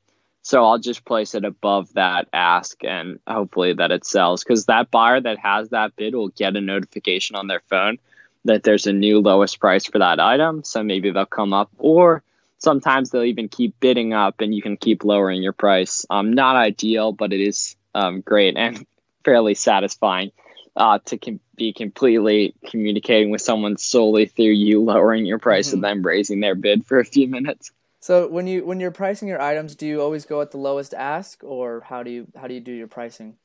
So 0.42 0.64
I'll 0.64 0.78
just 0.78 1.06
place 1.06 1.34
it 1.34 1.44
above 1.44 1.94
that 1.94 2.28
ask 2.32 2.84
and 2.84 3.18
hopefully 3.26 3.72
that 3.72 3.90
it 3.90 4.04
sells 4.04 4.44
because 4.44 4.66
that 4.66 4.90
buyer 4.90 5.18
that 5.20 5.38
has 5.38 5.70
that 5.70 5.96
bid 5.96 6.14
will 6.14 6.28
get 6.28 6.56
a 6.56 6.60
notification 6.60 7.34
on 7.34 7.46
their 7.46 7.62
phone 7.70 7.98
that 8.44 8.62
there's 8.62 8.86
a 8.86 8.92
new 8.92 9.20
lowest 9.20 9.58
price 9.60 9.86
for 9.86 9.98
that 9.98 10.20
item. 10.20 10.64
So 10.64 10.82
maybe 10.82 11.10
they'll 11.10 11.26
come 11.26 11.52
up, 11.52 11.70
or 11.78 12.22
sometimes 12.58 13.10
they'll 13.10 13.24
even 13.24 13.48
keep 13.48 13.78
bidding 13.80 14.12
up 14.12 14.40
and 14.40 14.54
you 14.54 14.62
can 14.62 14.76
keep 14.76 15.04
lowering 15.04 15.42
your 15.42 15.52
price. 15.52 16.06
Um, 16.10 16.32
not 16.32 16.56
ideal, 16.56 17.12
but 17.12 17.32
it 17.32 17.40
is 17.40 17.76
um, 17.94 18.20
great 18.20 18.56
and 18.56 18.86
fairly 19.24 19.54
satisfying 19.54 20.32
uh, 20.76 20.98
to 21.06 21.18
com- 21.18 21.40
be 21.56 21.72
completely 21.72 22.54
communicating 22.66 23.30
with 23.30 23.40
someone 23.40 23.76
solely 23.76 24.26
through 24.26 24.46
you 24.46 24.82
lowering 24.82 25.24
your 25.24 25.38
price 25.38 25.70
Mhm. 25.70 25.74
and 25.74 25.84
them 25.84 26.02
raising 26.02 26.40
their 26.40 26.54
bid 26.54 26.84
for 26.84 26.98
a 26.98 27.04
few 27.04 27.28
minutes. 27.28 27.70
So 28.00 28.28
when 28.28 28.46
you 28.46 28.66
when 28.66 28.80
you're 28.80 28.90
pricing 28.90 29.28
your 29.28 29.40
items, 29.40 29.74
do 29.74 29.86
you 29.86 30.02
always 30.02 30.26
go 30.26 30.42
at 30.42 30.50
the 30.50 30.58
lowest 30.58 30.92
ask, 30.92 31.42
or 31.42 31.80
how 31.88 32.02
do 32.02 32.10
you 32.10 32.26
how 32.36 32.46
do 32.46 32.52
you 32.52 32.60
do 32.60 32.72
your 32.72 32.88
pricing? 32.88 33.36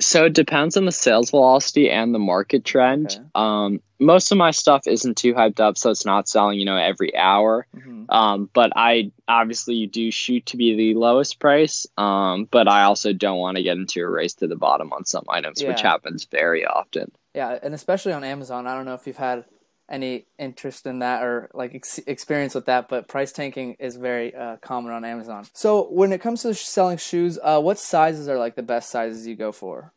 So 0.00 0.26
it 0.26 0.32
depends 0.32 0.76
on 0.76 0.84
the 0.84 0.92
sales 0.92 1.30
velocity 1.30 1.90
and 1.90 2.14
the 2.14 2.18
market 2.18 2.64
trend. 2.64 3.12
Okay. 3.12 3.24
Um, 3.34 3.80
most 3.98 4.30
of 4.30 4.38
my 4.38 4.52
stuff 4.52 4.86
isn't 4.86 5.16
too 5.16 5.34
hyped 5.34 5.58
up, 5.58 5.76
so 5.76 5.90
it's 5.90 6.04
not 6.04 6.28
selling, 6.28 6.58
you 6.58 6.64
know, 6.64 6.76
every 6.76 7.16
hour. 7.16 7.66
hmm 7.74 8.04
Um, 8.08 8.48
but 8.52 8.72
I 8.76 9.10
obviously 9.26 9.74
you 9.74 9.86
do 9.88 10.10
shoot 10.10 10.46
to 10.46 10.56
be 10.56 10.76
the 10.76 10.94
lowest 10.98 11.40
price. 11.40 11.86
Um, 11.96 12.46
but 12.50 12.68
I 12.68 12.84
also 12.84 13.12
don't 13.12 13.38
want 13.38 13.56
to 13.56 13.62
get 13.62 13.76
into 13.76 14.00
a 14.00 14.08
race 14.08 14.34
to 14.34 14.46
the 14.46 14.56
bottom 14.56 14.92
on 14.92 15.04
some 15.04 15.24
items, 15.28 15.62
which 15.62 15.80
happens 15.80 16.26
very 16.30 16.64
often. 16.64 17.10
Yeah, 17.34 17.58
and 17.62 17.74
especially 17.74 18.12
on 18.12 18.24
Amazon. 18.24 18.66
I 18.66 18.74
don't 18.74 18.84
know 18.84 18.94
if 18.94 19.06
you've 19.06 19.16
had 19.16 19.44
any 19.88 20.26
interest 20.38 20.86
in 20.86 20.98
that 21.00 21.22
or 21.22 21.50
like 21.54 21.74
ex- 21.74 21.98
experience 22.06 22.54
with 22.54 22.66
that, 22.66 22.88
but 22.88 23.08
price 23.08 23.32
tanking 23.32 23.76
is 23.78 23.96
very 23.96 24.34
uh, 24.34 24.56
common 24.58 24.92
on 24.92 25.04
Amazon. 25.04 25.46
So 25.54 25.88
when 25.90 26.12
it 26.12 26.20
comes 26.20 26.42
to 26.42 26.54
selling 26.54 26.98
shoes, 26.98 27.38
uh, 27.42 27.60
what 27.60 27.78
sizes 27.78 28.28
are 28.28 28.38
like 28.38 28.54
the 28.54 28.62
best 28.62 28.90
sizes 28.90 29.26
you 29.26 29.34
go 29.34 29.52
for? 29.52 29.92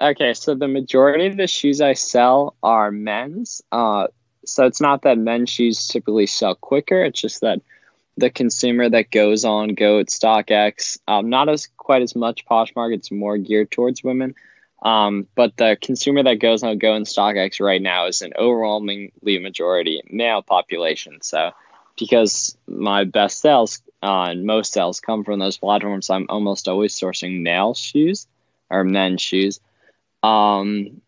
Okay, 0.00 0.32
so 0.34 0.54
the 0.54 0.68
majority 0.68 1.26
of 1.26 1.36
the 1.36 1.48
shoes 1.48 1.80
I 1.80 1.94
sell 1.94 2.54
are 2.62 2.92
men's. 2.92 3.62
Uh, 3.72 4.06
so 4.44 4.64
it's 4.64 4.80
not 4.80 5.02
that 5.02 5.18
men's 5.18 5.50
shoes 5.50 5.88
typically 5.88 6.26
sell 6.26 6.54
quicker. 6.54 7.02
It's 7.02 7.20
just 7.20 7.40
that 7.40 7.60
the 8.16 8.30
consumer 8.30 8.88
that 8.88 9.10
goes 9.10 9.44
on 9.44 9.74
Goat, 9.74 10.06
StockX, 10.06 10.98
um, 11.08 11.30
not 11.30 11.48
as 11.48 11.68
quite 11.76 12.02
as 12.02 12.14
much 12.14 12.44
Poshmark. 12.46 12.94
It's 12.94 13.10
more 13.10 13.38
geared 13.38 13.70
towards 13.70 14.02
women. 14.04 14.34
Um, 14.82 15.26
but 15.34 15.56
the 15.56 15.76
consumer 15.80 16.22
that 16.22 16.40
goes 16.40 16.62
on 16.62 16.78
Goat 16.78 16.94
and 16.94 17.06
StockX 17.06 17.60
right 17.60 17.82
now 17.82 18.06
is 18.06 18.22
an 18.22 18.32
overwhelmingly 18.38 19.38
majority 19.40 20.02
male 20.08 20.42
population. 20.42 21.20
So, 21.20 21.50
because 21.98 22.56
my 22.68 23.04
best 23.04 23.40
sales 23.40 23.82
uh, 24.02 24.26
and 24.30 24.44
most 24.44 24.72
sales 24.72 25.00
come 25.00 25.24
from 25.24 25.40
those 25.40 25.58
platforms, 25.58 26.10
I'm 26.10 26.26
almost 26.28 26.68
always 26.68 26.94
sourcing 26.94 27.42
male 27.42 27.74
shoes 27.74 28.28
or 28.70 28.84
men's 28.84 29.20
shoes. 29.20 29.60
Um, 30.22 31.00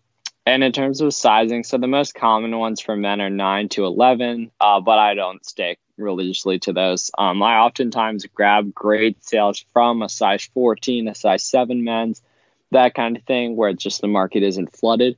and 0.46 0.64
in 0.64 0.72
terms 0.72 1.00
of 1.00 1.14
sizing, 1.14 1.62
so 1.64 1.78
the 1.78 1.86
most 1.86 2.14
common 2.14 2.56
ones 2.58 2.80
for 2.80 2.96
men 2.96 3.20
are 3.20 3.30
9 3.30 3.68
to 3.70 3.84
11, 3.84 4.50
uh, 4.60 4.80
but 4.80 4.98
I 4.98 5.14
don't 5.14 5.44
stick 5.44 5.78
religiously 5.96 6.58
to 6.60 6.72
those. 6.72 7.10
Um, 7.16 7.42
I 7.42 7.58
oftentimes 7.58 8.26
grab 8.34 8.74
great 8.74 9.22
sales 9.22 9.64
from 9.72 10.02
a 10.02 10.08
size 10.08 10.48
14, 10.54 11.08
a 11.08 11.14
size 11.14 11.44
7 11.44 11.84
men's, 11.84 12.22
that 12.70 12.94
kind 12.94 13.16
of 13.16 13.22
thing, 13.24 13.56
where 13.56 13.70
it's 13.70 13.82
just 13.82 14.00
the 14.00 14.08
market 14.08 14.42
isn't 14.42 14.76
flooded 14.76 15.16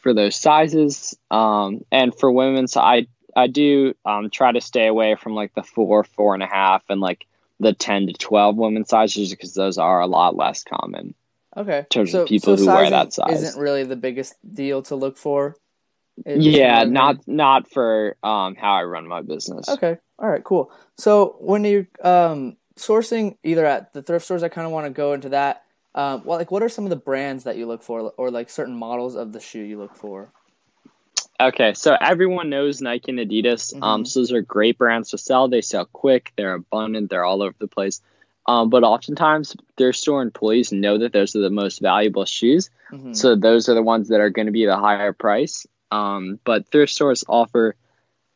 for 0.00 0.14
those 0.14 0.36
sizes. 0.36 1.16
Um, 1.30 1.84
and 1.90 2.14
for 2.14 2.30
women's, 2.30 2.76
I 2.76 3.06
I 3.36 3.46
do 3.46 3.94
um, 4.04 4.30
try 4.30 4.52
to 4.52 4.60
stay 4.60 4.86
away 4.86 5.14
from 5.14 5.34
like 5.34 5.54
the 5.54 5.62
four, 5.62 6.04
four 6.04 6.34
and 6.34 6.42
a 6.42 6.46
half, 6.46 6.82
and 6.88 7.00
like 7.00 7.26
the 7.60 7.74
10 7.74 8.08
to 8.08 8.12
12 8.14 8.56
women's 8.56 8.88
sizes 8.88 9.30
because 9.30 9.54
those 9.54 9.78
are 9.78 10.00
a 10.00 10.06
lot 10.06 10.36
less 10.36 10.64
common. 10.64 11.14
Okay. 11.56 11.78
In 11.78 11.84
terms 11.86 12.12
so, 12.12 12.22
of 12.22 12.28
people 12.28 12.56
so 12.56 12.64
who 12.64 12.70
wear 12.70 12.90
that 12.90 13.12
size. 13.12 13.42
isn't 13.42 13.60
really 13.60 13.84
the 13.84 13.96
biggest 13.96 14.34
deal 14.54 14.82
to 14.82 14.96
look 14.96 15.18
for. 15.18 15.56
It- 16.24 16.40
yeah, 16.40 16.84
not 16.84 17.26
not 17.26 17.70
for 17.70 18.16
um 18.22 18.54
how 18.54 18.74
I 18.74 18.84
run 18.84 19.06
my 19.06 19.22
business. 19.22 19.68
Okay. 19.68 19.98
All 20.18 20.28
right. 20.28 20.44
Cool. 20.44 20.70
So 20.96 21.36
when 21.40 21.64
you're 21.64 21.88
um, 22.02 22.56
sourcing 22.76 23.36
either 23.42 23.64
at 23.64 23.92
the 23.92 24.02
thrift 24.02 24.26
stores, 24.26 24.42
I 24.42 24.48
kind 24.48 24.66
of 24.66 24.72
want 24.72 24.86
to 24.86 24.90
go 24.90 25.12
into 25.12 25.30
that. 25.30 25.64
Um, 25.94 26.22
well, 26.24 26.38
like, 26.38 26.50
what 26.50 26.62
are 26.62 26.68
some 26.68 26.84
of 26.84 26.90
the 26.90 26.96
brands 26.96 27.44
that 27.44 27.56
you 27.56 27.66
look 27.66 27.82
for, 27.82 28.12
or 28.16 28.30
like 28.30 28.48
certain 28.48 28.76
models 28.76 29.16
of 29.16 29.32
the 29.32 29.40
shoe 29.40 29.62
you 29.62 29.78
look 29.78 29.96
for? 29.96 30.32
Okay, 31.40 31.72
so 31.74 31.96
everyone 32.00 32.50
knows 32.50 32.82
Nike 32.82 33.10
and 33.12 33.18
Adidas. 33.18 33.74
Um, 33.82 34.02
Mhm. 34.02 34.06
so 34.06 34.20
those 34.20 34.32
are 34.32 34.42
great 34.42 34.78
brands 34.78 35.10
to 35.10 35.18
sell. 35.18 35.48
They 35.48 35.62
sell 35.62 35.86
quick. 35.86 36.32
They're 36.36 36.54
abundant. 36.54 37.10
They're 37.10 37.24
all 37.24 37.42
over 37.42 37.54
the 37.58 37.66
place. 37.66 38.02
Um, 38.46 38.68
but 38.68 38.84
oftentimes 38.84 39.56
their 39.76 39.92
store 39.92 40.22
employees 40.22 40.72
know 40.72 40.98
that 40.98 41.12
those 41.12 41.34
are 41.36 41.40
the 41.40 41.50
most 41.50 41.80
valuable 41.80 42.24
shoes. 42.24 42.70
hmm 42.90 43.12
So 43.12 43.36
those 43.36 43.68
are 43.68 43.74
the 43.74 43.82
ones 43.82 44.08
that 44.08 44.20
are 44.20 44.30
going 44.30 44.46
to 44.46 44.52
be 44.52 44.66
the 44.66 44.76
higher 44.76 45.12
price. 45.12 45.66
Um, 45.90 46.38
but 46.44 46.68
thrift 46.68 46.92
stores 46.92 47.24
offer, 47.28 47.74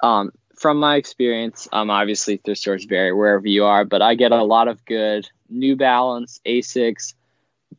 um, 0.02 0.32
from 0.56 0.78
my 0.78 0.96
experience, 0.96 1.68
um, 1.72 1.90
obviously 1.90 2.38
thrift 2.38 2.60
stores 2.60 2.84
vary 2.84 3.12
wherever 3.12 3.46
you 3.46 3.64
are, 3.64 3.84
but 3.84 4.02
I 4.02 4.14
get 4.14 4.32
a 4.32 4.42
lot 4.42 4.68
of 4.68 4.84
good 4.84 5.28
New 5.48 5.76
Balance, 5.76 6.40
Asics, 6.46 7.14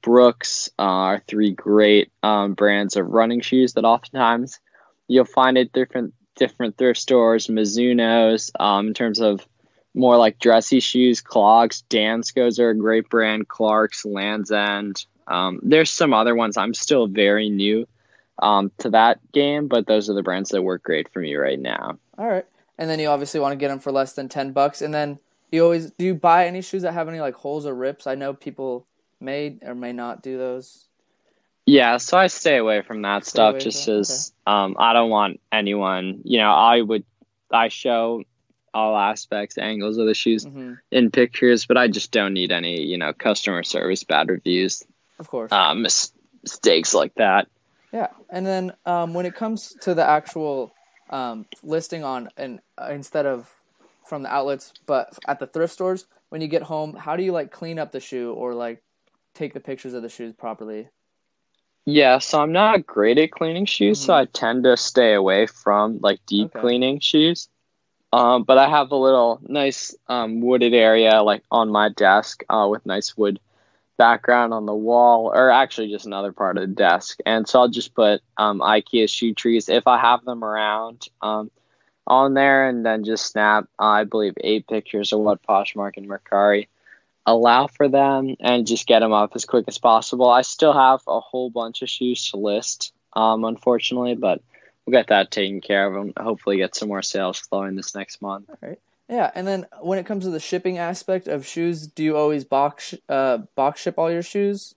Brooks 0.02 0.70
uh, 0.80 0.82
are 0.82 1.24
three 1.28 1.52
great 1.52 2.12
um, 2.24 2.54
brands 2.54 2.96
of 2.96 3.08
running 3.08 3.42
shoes 3.42 3.74
that 3.74 3.86
oftentimes 3.86 4.60
you'll 5.08 5.26
find 5.26 5.58
at 5.58 5.72
different 5.72 6.14
different 6.36 6.78
thrift 6.78 7.00
stores, 7.00 7.48
Mizuno's, 7.48 8.52
um, 8.60 8.88
in 8.88 8.94
terms 8.94 9.22
of 9.22 9.46
more 9.94 10.18
like 10.18 10.40
dressy 10.40 10.82
shoes, 10.82 11.22
clogs, 11.22 11.84
Danskos 11.90 12.60
are 12.60 12.72
a 12.72 12.76
great 12.76 13.10
brand, 13.10 13.48
Clark's, 13.48 14.06
Land's 14.06 14.52
End. 14.52 15.06
Um, 15.28 15.60
there's 15.64 15.90
some 15.90 16.14
other 16.14 16.36
ones. 16.36 16.58
I'm 16.58 16.74
still 16.74 17.08
very 17.08 17.50
new 17.50 17.88
um, 18.42 18.72
to 18.80 18.90
that 18.90 19.20
game, 19.32 19.68
but 19.68 19.88
those 19.88 20.10
are 20.10 20.14
the 20.14 20.24
brands 20.24 20.50
that 20.50 20.62
work 20.62 20.84
great 20.84 21.12
for 21.12 21.20
me 21.20 21.36
right 21.36 21.60
now. 21.60 21.98
All 22.18 22.28
right. 22.28 22.46
And 22.78 22.90
then 22.90 23.00
you 23.00 23.08
obviously 23.08 23.40
want 23.40 23.54
to 23.54 23.58
get 23.58 23.70
them 23.70 23.80
for 23.80 23.92
less 23.92 24.14
than 24.14 24.28
ten 24.28 24.52
bucks. 24.52 24.82
And 24.82 24.94
then 24.94 25.20
you 25.52 25.64
always 25.64 25.92
do 25.92 26.06
you 26.06 26.16
buy 26.16 26.46
any 26.46 26.62
shoes 26.62 26.82
that 26.82 26.94
have 26.94 27.08
any 27.08 27.22
like 27.22 27.36
holes 27.36 27.66
or 27.66 27.74
rips? 27.74 28.06
I 28.06 28.16
know 28.16 28.34
people 28.34 28.86
may 29.26 29.58
or 29.62 29.76
may 29.76 29.92
not 29.92 30.22
do 30.24 30.38
those. 30.38 30.86
Yeah, 31.66 31.98
so 31.98 32.18
I 32.18 32.28
stay 32.28 32.58
away 32.58 32.84
from 32.84 33.02
that 33.02 33.26
Stay 33.26 33.30
stuff 33.32 33.60
just 33.60 33.84
from- 33.86 33.94
okay. 33.94 34.00
as 34.00 34.34
um, 34.46 34.76
I 34.80 34.94
don't 34.94 35.10
want 35.10 35.42
anyone, 35.52 36.22
you 36.24 36.38
know, 36.38 36.52
I 36.52 36.80
would, 36.82 37.04
I 37.52 37.70
show 37.70 38.24
all 38.74 38.96
aspects, 38.96 39.58
angles 39.58 39.98
of 39.98 40.06
the 40.06 40.14
shoes 40.14 40.44
hmm 40.46 40.74
in 40.92 41.10
pictures, 41.10 41.66
but 41.66 41.78
I 41.78 41.88
just 41.88 42.12
don't 42.12 42.34
need 42.34 42.52
any, 42.52 42.82
you 42.82 42.98
know, 42.98 43.12
customer 43.14 43.64
service 43.64 44.04
bad 44.04 44.30
reviews, 44.30 44.84
Of 45.18 45.28
course. 45.28 45.52
mis- 45.76 46.14
mistakes 46.44 46.94
like 46.94 47.16
that. 47.16 47.48
Yeah, 47.92 48.10
and 48.30 48.46
then 48.46 48.74
um, 48.86 49.14
when 49.14 49.26
it 49.26 49.34
comes 49.34 49.74
to 49.82 49.94
the 49.96 50.06
actual 50.08 50.72
um, 51.10 51.46
listing 51.64 52.04
on 52.04 52.30
and 52.38 52.60
uh, 52.78 52.90
instead 52.92 53.26
of 53.26 53.50
from 54.06 54.22
the 54.24 54.32
outlets, 54.32 54.74
but 54.86 55.18
at 55.28 55.40
the 55.40 55.48
thrift 55.48 55.74
stores, 55.74 56.06
when 56.30 56.42
you 56.42 56.48
get 56.48 56.64
home, 56.64 56.96
how 56.96 57.16
do 57.16 57.24
you 57.24 57.32
like 57.32 57.52
clean 57.52 57.80
up 57.80 57.92
the 57.92 58.00
shoe 58.00 58.34
or 58.34 58.54
like 58.54 58.84
take 59.36 59.54
the 59.54 59.60
pictures 59.60 59.94
of 59.94 60.02
the 60.04 60.10
shoes 60.10 60.34
properly? 60.34 60.90
Yeah, 61.86 62.18
so 62.20 62.42
I'm 62.42 62.52
not 62.52 62.88
great 62.88 63.18
at 63.20 63.32
cleaning 63.32 63.66
shoes, 63.66 64.00
so 64.02 64.14
Mhm. 64.14 64.18
I 64.18 64.26
tend 64.26 64.64
to 64.64 64.76
stay 64.78 65.14
away 65.14 65.46
from 65.48 66.00
like 66.02 66.26
deep 66.26 66.56
Okay. 66.56 66.60
cleaning 66.62 67.00
shoes. 67.00 67.50
Um, 68.14 68.44
but 68.44 68.58
I 68.58 68.70
have 68.70 68.92
a 68.92 68.96
little 68.98 69.40
nice 69.44 69.96
um, 70.08 70.42
wooded 70.42 70.74
area 70.74 71.22
like 71.24 71.44
on 71.52 71.70
my 71.72 71.90
desk 71.90 72.44
uh, 72.50 72.68
with 72.72 72.86
nice 72.86 73.18
wood 73.18 73.40
background 73.98 74.54
on 74.54 74.66
the 74.66 74.76
wall, 74.76 75.32
or 75.34 75.50
actually 75.52 75.90
just 75.92 76.06
another 76.08 76.32
part 76.34 76.58
of 76.58 76.62
the 76.62 76.76
desk. 76.76 77.20
And 77.26 77.48
so 77.48 77.62
I'll 77.62 77.70
just 77.70 77.94
put 77.96 78.22
um, 78.38 78.62
IKEA 78.62 79.10
shoe 79.10 79.34
trees 79.34 79.70
if 79.70 79.88
I 79.88 80.00
have 80.00 80.26
them 80.26 80.44
around 80.44 81.08
um, 81.22 81.52
on 82.08 82.34
there, 82.36 82.68
and 82.70 82.86
then 82.86 83.04
just 83.04 83.28
snap, 83.28 83.66
uh, 83.80 83.84
I 83.86 84.04
believe, 84.06 84.36
eight 84.42 84.68
pictures 84.68 85.14
of 85.14 85.20
what 85.22 85.44
Poshmark 85.44 85.98
and 85.98 86.08
Mercari 86.10 86.68
allow 87.26 87.68
for 87.68 87.88
them 87.90 88.36
and 88.40 88.68
just 88.68 88.88
get 88.88 89.00
them 89.00 89.14
up 89.14 89.32
as 89.36 89.46
quick 89.46 89.66
as 89.68 89.78
possible. 89.78 90.30
I 90.30 90.42
still 90.44 90.74
have 90.74 91.02
a 91.08 91.20
whole 91.20 91.50
bunch 91.50 91.82
of 91.82 91.90
shoes 91.90 92.30
to 92.32 92.38
list, 92.38 92.94
um, 93.14 93.44
unfortunately, 93.46 94.16
but 94.16 94.42
we'll 94.86 94.92
get 95.00 95.08
that 95.08 95.32
taken 95.32 95.62
care 95.62 95.88
of 95.88 95.96
and 95.96 96.14
hopefully 96.18 96.58
get 96.58 96.76
some 96.76 96.90
more 96.90 97.02
sales 97.02 97.40
flowing 97.40 97.76
this 97.76 97.96
next 97.96 98.22
month. 98.22 98.50
Yeah, 99.10 99.30
and 99.36 99.48
then 99.48 99.68
when 99.82 100.00
it 100.00 100.06
comes 100.06 100.24
to 100.24 100.32
the 100.32 100.40
shipping 100.40 100.78
aspect 100.78 101.28
of 101.28 101.46
shoes, 101.46 101.86
do 101.88 102.04
you 102.04 102.18
always 102.18 102.44
box 102.44 102.96
uh, 103.08 103.40
box 103.56 103.82
ship 103.82 104.00
all 104.00 104.12
your 104.12 104.24
shoes? 104.24 104.74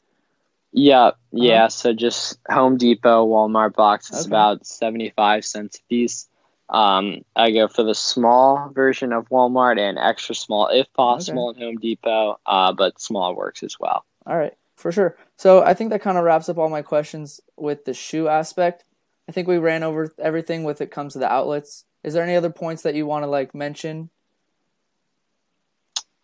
Yeah, 0.70 1.12
yeah. 1.32 1.68
So 1.68 1.94
just 1.94 2.38
Home 2.48 2.76
Depot, 2.76 3.26
Walmart 3.26 3.74
box 3.74 4.10
is 4.10 4.20
Okay. 4.26 4.28
about 4.28 4.66
75 4.66 5.44
cents 5.46 5.78
a 5.78 5.82
piece. 5.88 6.27
Um, 6.70 7.24
I 7.34 7.50
go 7.50 7.68
for 7.68 7.82
the 7.82 7.94
small 7.94 8.70
version 8.74 9.12
of 9.12 9.28
Walmart 9.30 9.78
and 9.78 9.98
extra 9.98 10.34
small 10.34 10.68
if 10.68 10.92
possible 10.92 11.50
at 11.50 11.62
Home 11.62 11.76
Depot, 11.76 12.38
uh, 12.44 12.72
but 12.72 13.00
small 13.00 13.34
works 13.34 13.62
as 13.62 13.80
well. 13.80 14.04
All 14.26 14.36
right, 14.36 14.54
for 14.76 14.92
sure. 14.92 15.16
So 15.36 15.62
I 15.62 15.72
think 15.72 15.90
that 15.90 16.02
kind 16.02 16.18
of 16.18 16.24
wraps 16.24 16.48
up 16.48 16.58
all 16.58 16.68
my 16.68 16.82
questions 16.82 17.40
with 17.56 17.86
the 17.86 17.94
shoe 17.94 18.28
aspect. 18.28 18.84
I 19.28 19.32
think 19.32 19.48
we 19.48 19.58
ran 19.58 19.82
over 19.82 20.12
everything 20.18 20.64
with 20.64 20.80
it 20.80 20.90
comes 20.90 21.14
to 21.14 21.18
the 21.18 21.30
outlets. 21.30 21.84
Is 22.04 22.14
there 22.14 22.22
any 22.22 22.36
other 22.36 22.50
points 22.50 22.82
that 22.82 22.94
you 22.94 23.06
want 23.06 23.22
to 23.22 23.28
like 23.28 23.54
mention? 23.54 24.10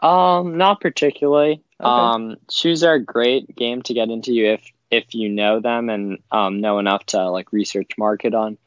Um, 0.00 0.58
not 0.58 0.80
particularly. 0.80 1.62
Okay. 1.80 1.88
Um, 1.88 2.36
shoes 2.50 2.84
are 2.84 2.94
a 2.94 3.02
great 3.02 3.56
game 3.56 3.82
to 3.82 3.94
get 3.94 4.10
into 4.10 4.32
you 4.32 4.52
if 4.52 4.72
if 4.90 5.14
you 5.14 5.28
know 5.28 5.60
them 5.60 5.88
and 5.88 6.18
um, 6.30 6.60
know 6.60 6.78
enough 6.78 7.04
to 7.06 7.30
like 7.30 7.52
research 7.52 7.92
market 7.98 8.34
on 8.34 8.58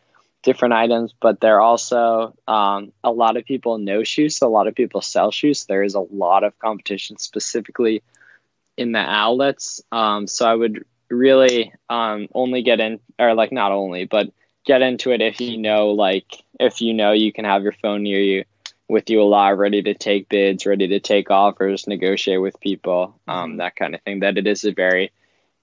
different 0.48 0.74
items. 0.74 1.14
But 1.20 1.42
they're 1.42 1.60
also 1.60 2.34
um, 2.48 2.94
a 3.04 3.12
lot 3.12 3.36
of 3.36 3.44
people 3.44 3.78
know 3.78 4.04
shoes, 4.04 4.38
so 4.38 4.48
a 4.48 4.50
lot 4.50 4.68
of 4.68 4.76
people 4.76 5.02
sell 5.02 5.30
shoes. 5.30 5.66
There 5.66 5.84
is 5.84 5.94
a 5.94 6.00
lot 6.00 6.46
of 6.46 6.58
competition 6.58 7.18
specifically 7.18 8.02
in 8.78 8.94
the 8.94 9.00
outlets. 9.00 9.82
Um, 9.92 10.26
so 10.26 10.48
I 10.48 10.56
would 10.56 10.86
really 11.10 11.74
um, 11.90 12.30
only 12.34 12.62
get 12.64 12.80
in 12.80 13.02
or 13.20 13.34
like 13.34 13.52
not 13.52 13.74
only, 13.74 14.06
but 14.06 14.32
get 14.66 14.82
into 14.82 15.12
it 15.12 15.22
if 15.22 15.42
you 15.42 15.58
know 15.58 15.90
like 15.90 16.44
if 16.60 16.82
you 16.82 16.94
know 16.94 17.12
you 17.12 17.34
can 17.34 17.46
have 17.46 17.64
your 17.64 17.74
phone 17.74 18.04
near 18.04 18.20
you 18.20 18.46
with 18.88 19.10
you 19.10 19.22
a 19.22 19.24
lot, 19.24 19.58
ready 19.58 19.82
to 19.84 19.94
take 19.94 20.30
bids, 20.30 20.66
ready 20.66 20.88
to 20.88 21.02
take 21.02 21.30
offers, 21.30 21.88
negotiate 21.88 22.42
with 22.42 22.58
people, 22.62 23.20
um, 23.28 23.58
that 23.58 23.76
kind 23.76 23.94
of 23.94 24.02
thing. 24.04 24.22
That 24.22 24.38
it 24.38 24.48
is 24.48 24.64
a 24.64 24.72
very 24.72 25.12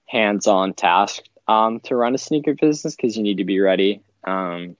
hands-on 0.05 0.75
task 0.75 1.23
um, 1.47 1.79
to 1.81 1.95
run 1.95 2.13
a 2.13 2.19
sneaker 2.19 2.53
business 2.53 2.95
because 2.95 3.17
you 3.17 3.23
need 3.23 3.37
to 3.37 3.45
be 3.45 3.59
ready 3.59 4.01
um, 4.25 4.75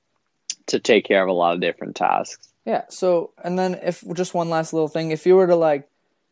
to 0.68 0.80
take 0.80 1.06
care 1.06 1.22
of 1.22 1.30
a 1.30 1.34
lot 1.34 1.54
of 1.54 1.62
different 1.62 1.96
tasks. 1.96 2.50
Yeah. 2.66 2.84
So, 2.90 3.32
and 3.44 3.58
then 3.58 3.76
if 3.76 4.04
just 4.14 4.34
one 4.34 4.50
last 4.50 4.74
little 4.74 4.88
thing, 4.88 5.12
if 5.12 5.26
you 5.26 5.36
were 5.36 5.48
to 5.48 5.56
like 5.56 5.88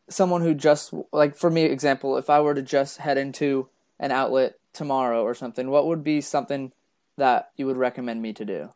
someone 0.09 0.41
who 0.41 0.53
just 0.53 0.93
like 1.11 1.35
for 1.35 1.49
me 1.49 1.63
example, 1.63 2.17
if 2.17 2.29
I 2.29 2.41
were 2.41 2.55
to 2.55 2.61
just 2.61 2.97
head 2.97 3.17
into 3.17 3.69
an 3.99 4.11
outlet 4.11 4.55
tomorrow 4.73 5.23
or 5.23 5.35
something, 5.35 5.69
what 5.69 5.85
would 5.87 6.03
be 6.03 6.21
something 6.21 6.71
that 7.17 7.51
you 7.55 7.67
would 7.67 7.77
recommend 7.77 8.21
me 8.21 8.33
to 8.33 8.45
do? 8.45 8.73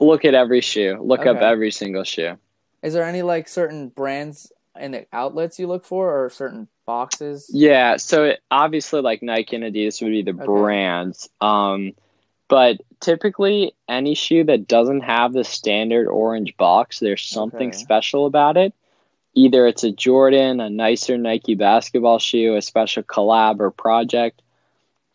Look 0.00 0.24
at 0.24 0.34
every 0.34 0.60
shoe. 0.60 0.98
Look 1.00 1.26
up 1.26 1.38
every 1.38 1.70
single 1.70 2.04
shoe. 2.04 2.38
Is 2.82 2.94
there 2.94 3.04
any 3.04 3.22
like 3.22 3.48
certain 3.48 3.88
brands 3.88 4.52
in 4.78 4.92
the 4.92 5.06
outlets 5.12 5.58
you 5.58 5.66
look 5.66 5.84
for 5.84 6.24
or 6.24 6.30
certain 6.30 6.68
boxes? 6.86 7.50
Yeah, 7.52 7.96
so 7.96 8.24
it, 8.24 8.40
obviously 8.50 9.00
like 9.00 9.22
Nike 9.22 9.56
and 9.56 9.64
Adidas 9.64 10.00
would 10.00 10.10
be 10.10 10.22
the 10.22 10.30
Okay. 10.30 10.44
brands. 10.44 11.28
Um, 11.40 11.92
but 12.48 12.78
typically 13.00 13.74
any 13.88 14.14
shoe 14.14 14.44
that 14.44 14.66
doesn't 14.66 15.00
have 15.02 15.32
the 15.32 15.44
standard 15.44 16.08
orange 16.08 16.56
box, 16.56 16.98
there's 16.98 17.24
something 17.24 17.68
Okay. 17.68 17.76
special 17.78 18.26
about 18.26 18.56
it. 18.56 18.72
Either 19.34 19.66
it's 19.66 19.84
a 19.84 19.92
Jordan, 19.92 20.60
a 20.60 20.68
nicer 20.70 21.16
Nike 21.16 21.54
basketball 21.54 22.18
shoe, 22.18 22.56
a 22.56 22.62
special 22.62 23.02
collab 23.02 23.60
or 23.60 23.70
project. 23.70 24.42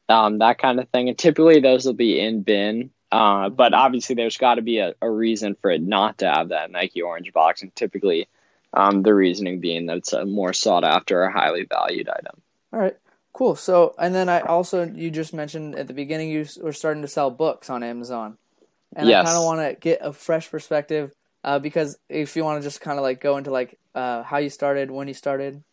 um, 0.09 0.39
that 0.39 0.57
kind 0.57 0.79
of 0.79 0.89
thing. 0.89 1.07
And 1.09 1.17
typically 1.17 1.59
those 1.61 1.85
will 1.85 1.93
be 1.93 2.19
in 2.19 2.41
bin. 2.43 2.89
Uh, 3.11 3.49
but 3.49 3.73
obviously 3.73 4.15
there's 4.15 4.37
got 4.37 4.55
to 4.55 4.61
be 4.61 4.79
a, 4.79 4.93
a 5.01 5.09
reason 5.09 5.55
for 5.55 5.71
it 5.71 5.81
not 5.81 6.17
to 6.17 6.29
have 6.29 6.49
that 6.49 6.71
Nike 6.71 7.01
orange 7.01 7.31
box, 7.31 7.61
and 7.61 7.73
typically 7.75 8.27
um, 8.73 9.01
the 9.03 9.13
reasoning 9.13 9.59
being 9.59 9.85
that 9.85 9.97
it's 9.97 10.13
a 10.13 10.25
more 10.25 10.51
sought 10.51 10.83
after 10.83 11.23
or 11.23 11.29
highly 11.29 11.63
valued 11.65 12.09
item. 12.09 12.41
All 12.73 12.79
right, 12.79 12.97
cool. 13.33 13.55
So, 13.55 13.95
and 13.99 14.13
then 14.15 14.29
I 14.29 14.41
also 14.41 14.85
you 14.85 15.11
just 15.11 15.33
mentioned 15.33 15.75
at 15.75 15.87
the 15.87 15.93
beginning 15.93 16.29
you 16.29 16.45
were 16.61 16.73
starting 16.73 17.01
to 17.01 17.07
sell 17.07 17.29
books 17.29 17.69
on 17.69 17.83
Amazon, 17.83 18.37
and 18.95 19.09
Yes. 19.09 19.25
I 19.25 19.29
kind 19.29 19.37
of 19.37 19.45
want 19.45 19.59
to 19.59 19.79
get 19.79 19.99
a 20.01 20.13
fresh 20.13 20.49
perspective 20.49 21.11
uh, 21.43 21.59
because 21.59 21.97
if 22.09 22.35
you 22.35 22.43
want 22.43 22.61
to 22.61 22.67
just 22.67 22.81
kind 22.81 22.97
of 22.97 23.03
like 23.03 23.19
go 23.19 23.37
into 23.37 23.51
like 23.51 23.77
uh, 23.95 24.23
how 24.23 24.37
you 24.37 24.49
started, 24.49 24.91
when 24.91 25.07
you 25.07 25.13
started. 25.13 25.63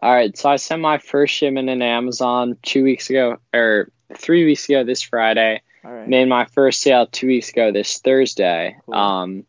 All 0.00 0.12
right, 0.12 0.36
so 0.36 0.50
I 0.50 0.56
sent 0.56 0.82
my 0.82 0.98
first 0.98 1.32
shipment 1.32 1.68
in 1.68 1.80
Amazon 1.80 2.56
two 2.62 2.82
weeks 2.82 3.08
ago, 3.08 3.38
or 3.54 3.88
three 4.16 4.44
weeks 4.44 4.68
ago 4.68 4.82
this 4.84 5.02
Friday. 5.02 5.62
All 5.84 5.92
right. 5.92 6.08
Made 6.08 6.28
my 6.28 6.44
first 6.46 6.80
sale 6.80 7.06
two 7.06 7.26
weeks 7.26 7.50
ago 7.50 7.72
this 7.72 7.98
Thursday. 7.98 8.76
Cool. 8.86 8.94
Um, 8.94 9.44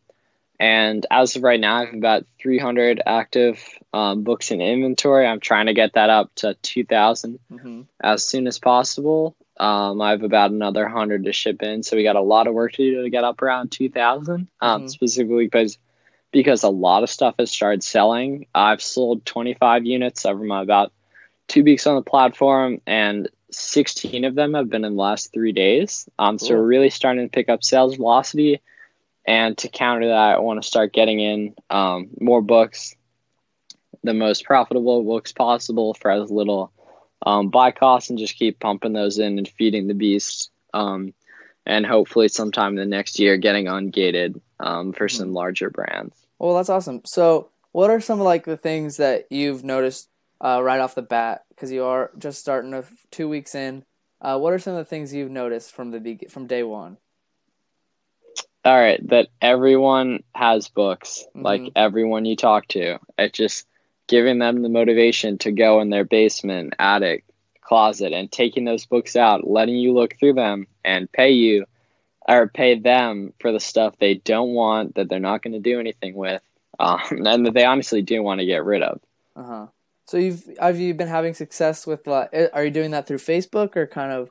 and 0.60 1.04
as 1.10 1.36
of 1.36 1.42
right 1.42 1.58
now, 1.58 1.76
I 1.76 1.84
have 1.86 1.94
about 1.94 2.26
300 2.40 3.02
active 3.04 3.62
um, 3.92 4.22
books 4.22 4.50
in 4.50 4.60
inventory. 4.60 5.26
I'm 5.26 5.40
trying 5.40 5.66
to 5.66 5.74
get 5.74 5.94
that 5.94 6.10
up 6.10 6.34
to 6.36 6.54
2,000 6.62 7.38
hmm 7.50 7.82
as 8.02 8.24
soon 8.24 8.46
as 8.46 8.58
possible. 8.58 9.36
Um, 9.58 10.00
I 10.00 10.10
have 10.10 10.22
about 10.24 10.50
another 10.50 10.82
100 10.82 11.24
to 11.24 11.32
ship 11.32 11.62
in, 11.62 11.82
so 11.82 11.96
we 11.96 12.02
got 12.02 12.16
a 12.16 12.20
lot 12.20 12.46
of 12.46 12.54
work 12.54 12.72
to 12.72 12.76
do 12.78 13.02
to 13.02 13.10
get 13.10 13.24
up 13.24 13.40
around 13.40 13.70
2,000. 13.70 14.48
Um, 14.60 14.82
Mhm. 14.82 14.90
Specifically 14.90 15.44
because 15.44 15.78
because 16.32 16.64
a 16.64 16.68
lot 16.68 17.04
of 17.04 17.10
stuff 17.10 17.36
has 17.38 17.52
started 17.52 17.84
selling. 17.84 18.46
I've 18.52 18.82
sold 18.82 19.24
25 19.24 19.86
units 19.86 20.26
over 20.26 20.42
my 20.42 20.62
about 20.62 20.92
two 21.46 21.62
weeks 21.62 21.86
on 21.86 21.94
the 21.94 22.02
platform, 22.02 22.80
and 22.86 23.28
16 23.52 24.24
of 24.24 24.34
them 24.34 24.54
have 24.54 24.68
been 24.68 24.84
in 24.84 24.96
the 24.96 25.00
last 25.00 25.32
three 25.32 25.52
days. 25.52 26.08
Um, 26.18 26.38
So 26.38 26.54
we're 26.54 26.66
really 26.66 26.90
starting 26.90 27.24
to 27.24 27.30
pick 27.30 27.48
up 27.48 27.62
sales 27.62 27.94
velocity. 27.96 28.60
And 29.26 29.56
to 29.58 29.68
counter 29.68 30.08
that, 30.08 30.36
I 30.36 30.38
want 30.38 30.62
to 30.62 30.66
start 30.66 30.92
getting 30.92 31.20
in 31.20 31.54
um, 31.70 32.10
more 32.20 32.42
books, 32.42 32.94
the 34.02 34.14
most 34.14 34.44
profitable 34.44 35.02
books 35.02 35.32
possible 35.32 35.94
for 35.94 36.10
as 36.10 36.30
little 36.30 36.72
um, 37.24 37.48
buy 37.48 37.70
costs, 37.70 38.10
and 38.10 38.18
just 38.18 38.36
keep 38.36 38.60
pumping 38.60 38.92
those 38.92 39.18
in 39.18 39.38
and 39.38 39.48
feeding 39.48 39.86
the 39.86 39.94
beast. 39.94 40.50
Um, 40.74 41.14
and 41.64 41.86
hopefully, 41.86 42.28
sometime 42.28 42.72
in 42.72 42.76
the 42.76 42.84
next 42.84 43.18
year, 43.18 43.38
getting 43.38 43.64
ungated 43.64 44.40
um, 44.60 44.92
for 44.92 45.08
some 45.08 45.32
larger 45.32 45.70
brands. 45.70 46.14
Well, 46.38 46.56
that's 46.56 46.68
awesome. 46.68 47.00
So, 47.06 47.48
what 47.72 47.90
are 47.90 48.00
some 48.00 48.20
of 48.20 48.26
like 48.26 48.44
the 48.44 48.58
things 48.58 48.98
that 48.98 49.26
you've 49.30 49.64
noticed 49.64 50.10
uh, 50.42 50.62
right 50.62 50.80
off 50.80 50.94
the 50.94 51.02
bat? 51.02 51.44
Because 51.48 51.72
you 51.72 51.84
are 51.84 52.10
just 52.18 52.40
starting 52.40 52.74
a, 52.74 52.84
two 53.10 53.28
weeks 53.28 53.54
in. 53.54 53.84
Uh, 54.20 54.38
what 54.38 54.52
are 54.52 54.58
some 54.58 54.74
of 54.74 54.78
the 54.78 54.84
things 54.84 55.14
you've 55.14 55.30
noticed 55.30 55.72
from 55.72 55.90
the 55.90 56.00
be- 56.00 56.26
from 56.28 56.46
day 56.46 56.62
one? 56.62 56.98
All 58.64 58.78
right, 58.78 59.06
that 59.08 59.28
everyone 59.42 60.22
has 60.34 60.68
books, 60.68 61.26
like 61.34 61.60
Mhm. 61.60 61.72
everyone 61.76 62.24
you 62.24 62.34
talk 62.34 62.66
to. 62.68 62.98
It's 63.18 63.36
just 63.36 63.66
giving 64.06 64.38
them 64.38 64.62
the 64.62 64.70
motivation 64.70 65.36
to 65.38 65.52
go 65.52 65.80
in 65.80 65.90
their 65.90 66.04
basement, 66.04 66.74
attic, 66.78 67.24
closet, 67.60 68.12
and 68.12 68.30
taking 68.32 68.64
those 68.64 68.86
books 68.86 69.16
out, 69.16 69.46
letting 69.46 69.76
you 69.76 69.92
look 69.92 70.16
through 70.18 70.34
them, 70.34 70.66
and 70.82 71.12
pay 71.12 71.32
you 71.32 71.66
or 72.26 72.48
pay 72.48 72.78
them 72.78 73.34
for 73.38 73.52
the 73.52 73.60
stuff 73.60 73.98
they 73.98 74.14
don't 74.14 74.54
want 74.54 74.94
that 74.94 75.08
they're 75.08 75.20
not 75.20 75.42
going 75.42 75.52
to 75.52 75.60
do 75.60 75.78
anything 75.78 76.14
with, 76.14 76.42
um, 76.78 77.00
and 77.10 77.46
that 77.46 77.52
they 77.54 77.64
honestly 77.64 78.00
do 78.00 78.22
want 78.22 78.40
to 78.40 78.46
get 78.46 78.64
rid 78.64 78.82
of. 78.82 79.00
Uh 79.36 79.42
huh. 79.42 79.66
So 80.06 80.18
you've 80.18 80.48
have 80.58 80.78
you 80.78 80.94
been 80.94 81.08
having 81.08 81.34
success 81.34 81.86
with? 81.86 82.06
Uh, 82.06 82.28
are 82.52 82.64
you 82.64 82.70
doing 82.70 82.92
that 82.92 83.06
through 83.06 83.18
Facebook 83.18 83.76
or 83.76 83.86
kind 83.86 84.12
of? 84.12 84.30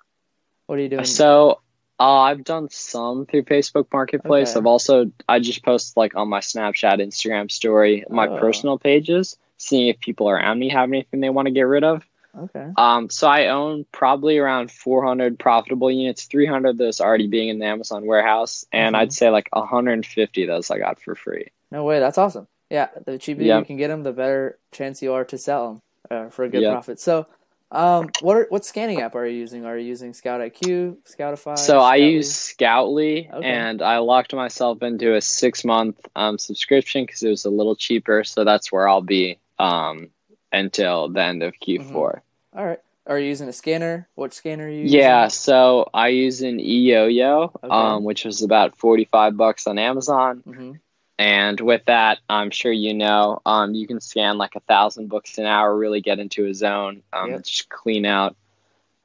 What 0.67 0.79
are 0.79 0.81
you 0.81 0.89
doing? 0.89 1.05
So 1.05 1.59
uh, 2.03 2.19
I've 2.29 2.43
done 2.43 2.67
some 2.69 3.25
through 3.25 3.43
Facebook 3.43 3.85
Marketplace. 3.93 4.51
Okay. 4.51 4.59
I've 4.59 4.65
also 4.65 5.11
I 5.29 5.39
just 5.39 5.63
post 5.63 5.95
like 5.97 6.15
on 6.15 6.27
my 6.27 6.39
Snapchat, 6.41 6.99
Instagram 7.01 7.49
story, 7.49 8.03
my 8.09 8.27
Oh. 8.27 8.37
personal 8.37 8.77
pages, 8.77 9.37
seeing 9.57 9.87
if 9.87 9.99
people 9.99 10.29
around 10.29 10.59
me 10.59 10.69
have 10.69 10.89
anything 10.89 11.21
they 11.21 11.29
want 11.29 11.47
to 11.47 11.51
get 11.53 11.61
rid 11.63 11.83
of. 11.83 12.03
okay. 12.37 12.67
Um, 12.77 13.09
so 13.09 13.27
I 13.27 13.47
own 13.47 13.85
probably 13.91 14.37
around 14.39 14.71
400 14.71 15.37
profitable 15.37 15.91
units, 15.91 16.25
300 16.25 16.69
of 16.69 16.77
those 16.77 16.99
already 16.99 17.27
being 17.27 17.49
in 17.49 17.59
the 17.59 17.65
Amazon 17.67 18.05
warehouse, 18.07 18.65
and 18.73 18.95
Mhm. 18.95 18.99
I'd 18.99 19.13
say 19.13 19.29
like 19.29 19.49
150 19.53 20.43
of 20.43 20.47
those 20.47 20.71
I 20.71 20.79
got 20.79 20.99
for 20.99 21.15
free. 21.15 21.47
No 21.71 21.83
way. 21.85 21.99
That's 21.99 22.17
awesome. 22.17 22.47
Yeah. 22.69 22.87
The 23.05 23.17
cheaper 23.19 23.43
Yeah. 23.43 23.59
you 23.59 23.65
can 23.65 23.77
get 23.77 23.89
them, 23.89 24.01
the 24.03 24.11
better 24.11 24.57
chance 24.71 25.01
you 25.03 25.13
are 25.13 25.25
to 25.25 25.37
sell 25.37 25.67
them 25.67 25.81
uh, 26.11 26.29
for 26.29 26.43
a 26.43 26.49
good 26.49 26.61
Yeah. 26.63 26.71
profit. 26.71 26.99
So, 26.99 27.27
um, 27.73 28.09
what 28.21 28.37
are, 28.37 28.45
what 28.49 28.63
scanning 28.63 29.01
app 29.01 29.15
are 29.15 29.25
you 29.25 29.37
using? 29.37 29.65
Are 29.65 29.77
you 29.77 29.87
using 29.87 30.13
Scout 30.13 30.41
IQ, 30.41 30.97
Scoutify? 31.05 31.57
So 31.57 31.79
I 31.79 31.95
use 31.95 32.33
Scoutly, 32.33 33.29
Okay. 33.33 33.47
and 33.47 33.81
I 33.81 33.97
locked 33.97 34.33
myself 34.33 34.81
into 34.83 35.15
a 35.15 35.21
six 35.21 35.65
month 35.65 35.99
um, 36.15 36.37
subscription 36.37 37.05
because 37.05 37.23
it 37.23 37.29
was 37.29 37.45
a 37.45 37.49
little 37.49 37.75
cheaper. 37.75 38.23
So 38.23 38.43
that's 38.43 38.71
where 38.71 38.87
I'll 38.87 39.01
be 39.01 39.39
um, 39.59 40.09
until 40.51 41.09
the 41.09 41.23
end 41.23 41.41
of 41.43 41.53
Q4. 41.55 41.93
All 41.95 42.65
right. 42.65 42.79
Are 43.05 43.19
you 43.19 43.27
using 43.27 43.49
a 43.49 43.53
scanner? 43.53 44.07
What 44.15 44.33
scanner 44.33 44.65
are 44.65 44.69
you 44.69 44.83
using? 44.83 44.99
Yeah, 44.99 45.27
so 45.27 45.89
I 45.93 46.09
use 46.09 46.41
an 46.41 46.59
eYoYo, 46.59 47.51
Okay. 47.63 47.67
um, 47.75 48.03
which 48.05 48.23
was 48.23 48.41
about 48.43 48.77
forty 48.77 49.03
five 49.05 49.35
bucks 49.35 49.67
on 49.67 49.77
Amazon, 49.77 50.41
hmm 50.45 50.71
and 51.19 51.59
with 51.59 51.85
that, 51.85 52.19
I'm 52.29 52.51
sure 52.51 52.71
you 52.71 52.93
know, 52.93 53.41
um, 53.45 53.73
you 53.73 53.87
can 53.87 54.01
scan 54.01 54.37
like 54.37 54.55
a 54.55 54.59
thousand 54.61 55.07
books 55.07 55.37
an 55.37 55.45
hour, 55.45 55.75
really 55.75 56.01
get 56.01 56.19
into 56.19 56.45
a 56.45 56.53
zone, 56.53 57.03
um, 57.13 57.41
just 57.43 57.69
clean 57.69 58.05
out 58.05 58.35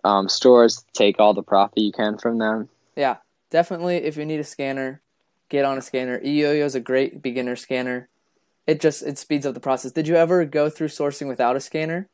um, 0.04 0.28
stores, 0.28 0.84
take 0.94 1.20
all 1.20 1.34
the 1.34 1.42
profit 1.42 1.78
you 1.78 1.92
can 1.92 2.18
from 2.18 2.38
them. 2.38 2.68
Yeah. 2.96 3.16
Definitely. 3.50 3.96
If 3.96 4.16
you 4.16 4.26
need 4.26 4.40
a 4.40 4.44
scanner, 4.44 5.00
get 5.48 5.64
on 5.64 5.78
a 5.78 5.82
scanner. 5.82 6.20
eYoYo 6.20 6.64
is 6.64 6.74
a 6.74 6.80
great 6.80 7.22
beginner 7.22 7.56
scanner. 7.56 8.08
It 8.66 8.80
just 8.80 9.02
it 9.02 9.16
speeds 9.16 9.46
up 9.46 9.54
the 9.54 9.60
process. 9.60 9.92
Did 9.92 10.06
you 10.06 10.16
ever 10.16 10.44
go 10.44 10.68
through 10.68 10.88
sourcing 10.88 11.28
without 11.28 11.56
a 11.56 11.60
scanner? 11.60 12.08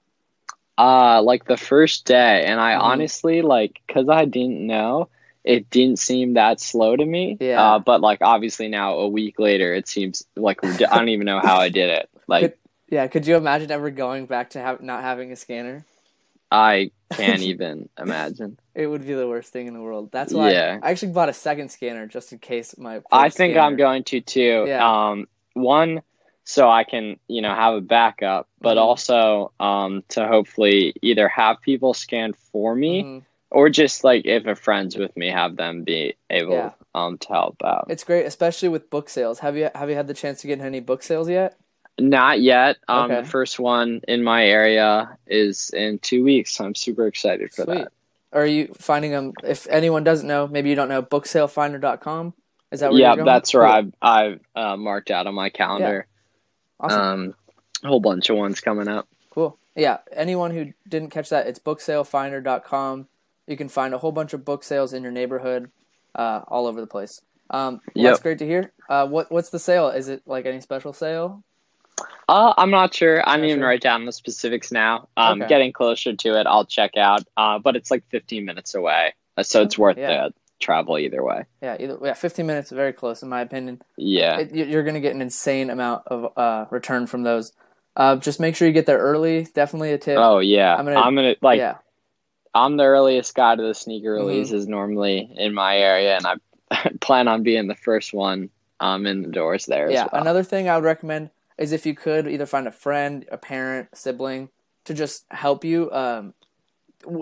Uh, 0.78 1.20
like 1.22 1.44
the 1.46 1.57
first 1.57 2.04
day, 2.04 2.44
and 2.44 2.61
I 2.61 2.74
Mhm. 2.74 2.80
honestly 2.83 3.42
like 3.42 3.80
because 3.87 4.09
I 4.09 4.24
didn't 4.24 4.64
know. 4.64 5.09
It 5.44 5.68
didn't 5.70 5.98
seem 5.98 6.35
that 6.35 6.61
slow 6.61 6.96
to 6.96 7.04
me. 7.04 7.37
Yeah. 7.38 7.62
Uh, 7.74 7.78
but 7.78 8.00
like 8.00 8.18
obviously 8.22 8.68
now 8.68 8.94
a 8.98 9.09
week 9.09 9.38
later, 9.38 9.74
it 9.74 9.87
seems 9.87 10.24
like 10.37 10.64
I 10.64 10.76
don't 10.96 11.11
even 11.11 11.26
know 11.26 11.40
how 11.40 11.57
I 11.57 11.68
did 11.68 11.90
it. 11.90 12.09
Like 12.26 12.42
Could- 12.42 12.59
Yeah. 12.90 13.07
Could 13.09 13.26
you 13.26 13.37
imagine 13.37 13.70
ever 13.70 13.90
going 13.90 14.24
back 14.26 14.50
to 14.50 14.59
have 14.61 14.80
not 14.80 15.02
having 15.02 15.30
a 15.33 15.37
scanner? 15.37 15.85
I 16.50 16.90
can't 17.12 17.42
even 17.42 17.88
imagine. 17.98 18.59
It 18.74 18.87
would 18.87 19.07
be 19.07 19.12
the 19.12 19.28
worst 19.28 19.52
thing 19.52 19.66
in 19.66 19.74
the 19.74 19.83
world. 19.83 20.11
That's 20.11 20.33
why 20.33 20.52
Yeah. 20.52 20.78
I 20.83 20.90
actually 20.90 21.12
bought 21.12 21.28
a 21.28 21.35
second 21.35 21.70
scanner 21.70 22.07
just 22.07 22.33
in 22.33 22.38
case 22.38 22.78
my. 22.78 23.02
I 23.12 23.28
think 23.28 23.52
scanner- 23.52 23.61
I'm 23.61 23.76
going 23.76 24.04
to 24.04 24.20
too. 24.22 24.64
Yeah. 24.66 25.09
Um, 25.11 25.26
one, 25.52 26.00
so 26.44 26.68
I 26.70 26.85
can 26.85 27.18
you 27.28 27.42
know 27.42 27.54
have 27.54 27.74
a 27.74 27.80
backup, 27.83 28.48
but 28.61 28.76
Mhm. 28.78 28.80
also 28.80 29.52
um 29.61 30.02
to 30.11 30.26
hopefully 30.26 30.94
either 31.02 31.28
have 31.28 31.61
people 31.61 31.92
scan 31.92 32.33
for 32.52 32.74
me 32.74 33.02
Mhm. 33.02 33.22
Or 33.55 33.71
just 33.71 34.05
like 34.05 34.27
if 34.27 34.47
a 34.47 34.55
friend's 34.55 34.97
with 34.97 35.17
me, 35.17 35.29
have 35.31 35.57
them 35.57 35.83
be 35.85 36.14
able 36.31 36.53
Yeah. 36.55 36.71
um 36.95 37.17
to 37.19 37.29
help 37.29 37.57
out. 37.64 37.87
It's 37.88 38.05
great, 38.05 38.27
especially 38.27 38.69
with 38.69 38.90
book 38.90 39.09
sales. 39.09 39.38
Have 39.40 39.57
you 39.57 39.71
have 39.75 39.88
you 39.88 39.97
had 39.97 40.07
the 40.09 40.14
chance 40.14 40.40
to 40.43 40.47
get 40.47 40.61
any 40.61 40.81
book 40.81 41.03
sales 41.03 41.29
yet? 41.29 41.57
Not 41.99 42.40
yet. 42.40 42.77
Um, 42.88 43.11
Okay. 43.11 43.23
the 43.23 43.29
first 43.29 43.59
one 43.61 44.01
in 44.09 44.25
my 44.25 44.45
area 44.47 45.17
is 45.29 45.71
in 45.71 45.99
two 46.01 46.25
weeks. 46.25 46.53
So 46.55 46.64
I'm 46.64 46.75
super 46.75 47.07
excited 47.07 47.55
for 47.55 47.62
Sweet. 47.64 47.75
that. 47.79 47.93
Are 48.33 48.45
you 48.47 48.75
finding 48.77 49.12
them? 49.12 49.33
If 49.45 49.69
anyone 49.69 50.03
doesn't 50.03 50.27
know, 50.27 50.49
maybe 50.49 50.69
you 50.69 50.75
don't 50.75 50.88
know 50.88 51.03
booksalefinder.com. 51.03 52.35
Is 52.73 52.81
that 52.81 52.90
where 52.90 53.01
Yeah, 53.01 53.09
you're 53.11 53.17
going? 53.19 53.27
that's 53.27 53.55
where 53.55 53.62
Cool. 53.62 53.73
I've 53.73 53.93
I've 54.03 54.40
uh, 54.57 54.77
marked 54.77 55.12
out 55.12 55.29
on 55.29 55.35
my 55.35 55.51
calendar. 55.51 56.07
Awesome. 56.81 57.01
Um, 57.01 57.35
a 57.85 57.87
whole 57.88 58.01
bunch 58.01 58.29
of 58.31 58.37
ones 58.37 58.61
coming 58.61 58.88
up. 58.88 59.07
Cool. 59.31 59.57
Yeah. 59.77 59.99
Anyone 60.12 60.51
who 60.51 60.73
didn't 60.88 61.11
catch 61.11 61.29
that, 61.29 61.47
it's 61.47 61.61
booksalefinder.com. 61.61 63.07
You 63.46 63.57
can 63.57 63.68
find 63.68 63.92
a 63.94 63.98
whole 63.98 64.12
bunch 64.12 64.33
of 64.33 64.44
book 64.44 64.64
sales 64.64 64.92
in 64.92 65.02
your 65.02 65.12
neighborhood, 65.12 65.70
uh, 66.14 66.40
all 66.48 66.66
over 66.66 66.80
the 66.80 66.87
place. 66.87 67.20
Um, 67.50 67.80
Yep. 67.94 68.04
That's 68.12 68.22
great 68.22 68.38
to 68.38 68.46
hear. 68.46 68.72
Uh, 68.88 69.07
what 69.07 69.30
what's 69.30 69.50
the 69.50 69.59
sale? 69.59 69.88
Is 69.88 70.09
it 70.09 70.22
like 70.26 70.46
any 70.46 70.61
special 70.61 70.92
sale? 70.92 71.42
Uh, 72.28 72.54
I'm 72.57 72.70
not 72.70 72.94
sure. 72.94 73.22
I 73.28 73.37
Not 73.37 73.44
even 73.46 73.59
sure. 73.61 73.68
write 73.68 73.83
down 73.83 74.07
the 74.07 74.12
specifics 74.12 74.72
now. 74.72 75.09
Um, 75.16 75.40
Okay. 75.42 75.48
getting 75.48 75.72
closer 75.72 76.14
to 76.14 76.40
it, 76.40 76.46
I'll 76.46 76.64
check 76.64 76.96
out. 76.96 77.22
Uh, 77.37 77.59
but 77.59 77.76
it's 77.76 77.90
like 77.90 78.02
15 78.11 78.44
minutes 78.46 78.74
away, 78.74 79.14
uh, 79.37 79.42
so 79.42 79.62
it's 79.62 79.78
worth 79.78 79.98
yeah. 79.98 80.28
the 80.28 80.35
travel 80.59 80.98
either 80.98 81.22
way. 81.22 81.44
Yeah. 81.62 81.76
Either 81.78 81.98
yeah. 82.02 82.14
Fifteen 82.14 82.46
minutes, 82.46 82.70
very 82.70 82.92
close 82.94 83.22
in 83.22 83.28
my 83.28 83.42
opinion. 83.42 83.83
Yeah. 83.98 84.38
it, 84.38 84.52
you- 84.54 84.64
you're 84.64 84.83
going 84.83 84.94
to 84.94 85.00
get 85.00 85.14
an 85.14 85.20
insane 85.20 85.68
amount 85.68 86.04
of 86.07 86.33
uh, 86.38 86.64
return 86.70 87.07
from 87.07 87.22
those. 87.24 87.52
Uh, 87.96 88.16
just 88.16 88.40
make 88.40 88.57
sure 88.57 88.66
you 88.66 88.72
get 88.74 88.87
there 88.87 88.98
early. 88.98 89.44
Definitely 89.54 89.92
a 89.92 89.98
tip. 89.98 90.16
oh 90.18 90.38
yeah. 90.38 90.74
I'm 90.74 90.88
I'm 90.88 90.94
gonna- 90.94 91.14
gonna, 91.14 91.35
like. 91.42 91.59
yeah, 91.59 91.76
I'm 92.55 92.77
the 92.77 92.85
earliest 92.85 93.35
guy 93.35 93.57
to 93.57 93.62
the 93.62 93.75
sneaker 93.75 94.14
Mhm. 94.17 94.27
releases 94.27 94.67
normally 94.67 95.31
in 95.37 95.55
my 95.55 95.77
area, 95.79 96.17
and 96.17 96.27
I 96.27 96.35
plan 97.01 97.29
on 97.29 97.43
being 97.43 97.67
the 97.69 97.75
first 97.75 98.12
one 98.14 98.51
um 98.81 99.07
in 99.07 99.23
the 99.23 99.29
doors 99.29 99.67
there. 99.67 99.90
yeah. 99.90 100.09
well. 100.12 100.21
Another 100.21 100.43
thing 100.43 100.69
I 100.69 100.77
would 100.77 100.85
recommend 100.85 101.31
is 101.59 101.73
if 101.73 101.87
you 101.87 101.95
could 101.95 102.27
either 102.27 102.47
find 102.47 102.67
a 102.67 102.73
friend, 102.73 103.25
a 103.31 103.37
parent, 103.38 103.88
sibling 103.95 104.49
to 104.85 104.95
just 104.95 105.25
help 105.31 105.64
you. 105.64 105.90
Um, 105.93 106.35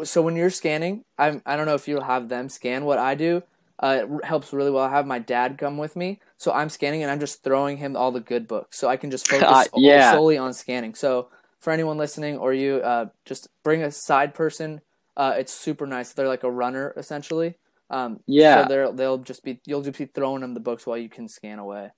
so 0.04 0.22
when 0.22 0.36
you're 0.36 0.50
scanning, 0.50 1.04
I'm 1.18 1.42
I 1.44 1.56
don't 1.56 1.66
know 1.66 1.74
if 1.74 1.88
you'll 1.88 2.02
have 2.04 2.28
them 2.28 2.48
scan 2.48 2.84
what 2.84 2.98
I 2.98 3.14
do. 3.14 3.42
Uh, 3.78 4.04
it 4.04 4.24
helps 4.24 4.52
really 4.52 4.70
well. 4.70 4.84
I 4.84 4.90
have 4.90 5.06
my 5.06 5.18
dad 5.18 5.58
come 5.58 5.76
with 5.76 5.96
me, 5.96 6.20
so 6.38 6.52
I'm 6.52 6.68
scanning 6.68 7.02
and 7.02 7.10
I'm 7.10 7.18
just 7.18 7.42
throwing 7.42 7.78
him 7.78 7.96
all 7.96 8.12
the 8.12 8.20
good 8.20 8.46
books, 8.46 8.78
so 8.78 8.88
I 8.88 8.96
can 8.96 9.10
just 9.10 9.26
focus 9.30 9.48
Uh, 9.50 9.64
yeah. 9.76 10.12
solely 10.12 10.38
on 10.38 10.54
scanning. 10.54 10.94
So 10.94 11.28
for 11.58 11.72
anyone 11.72 11.98
listening 11.98 12.38
or 12.38 12.52
you, 12.54 12.76
uh, 12.76 13.06
just 13.24 13.48
bring 13.64 13.82
a 13.82 13.90
side 13.90 14.34
person. 14.34 14.80
Uh, 15.16 15.34
it's 15.36 15.52
super 15.52 15.86
nice. 15.86 16.12
They're 16.12 16.28
like 16.28 16.44
a 16.44 16.50
runner 16.50 16.94
essentially. 16.96 17.56
Um, 17.90 18.20
Yeah. 18.26 18.62
So 18.62 18.68
they'll 18.68 18.92
they'll 18.92 19.18
just 19.18 19.44
be 19.44 19.60
you'll 19.66 19.82
just 19.82 19.98
be 19.98 20.06
throwing 20.06 20.40
them 20.40 20.54
the 20.54 20.60
books 20.60 20.86
while 20.86 20.96
you 20.96 21.08
can 21.08 21.28
scan 21.28 21.58
away. 21.58 21.90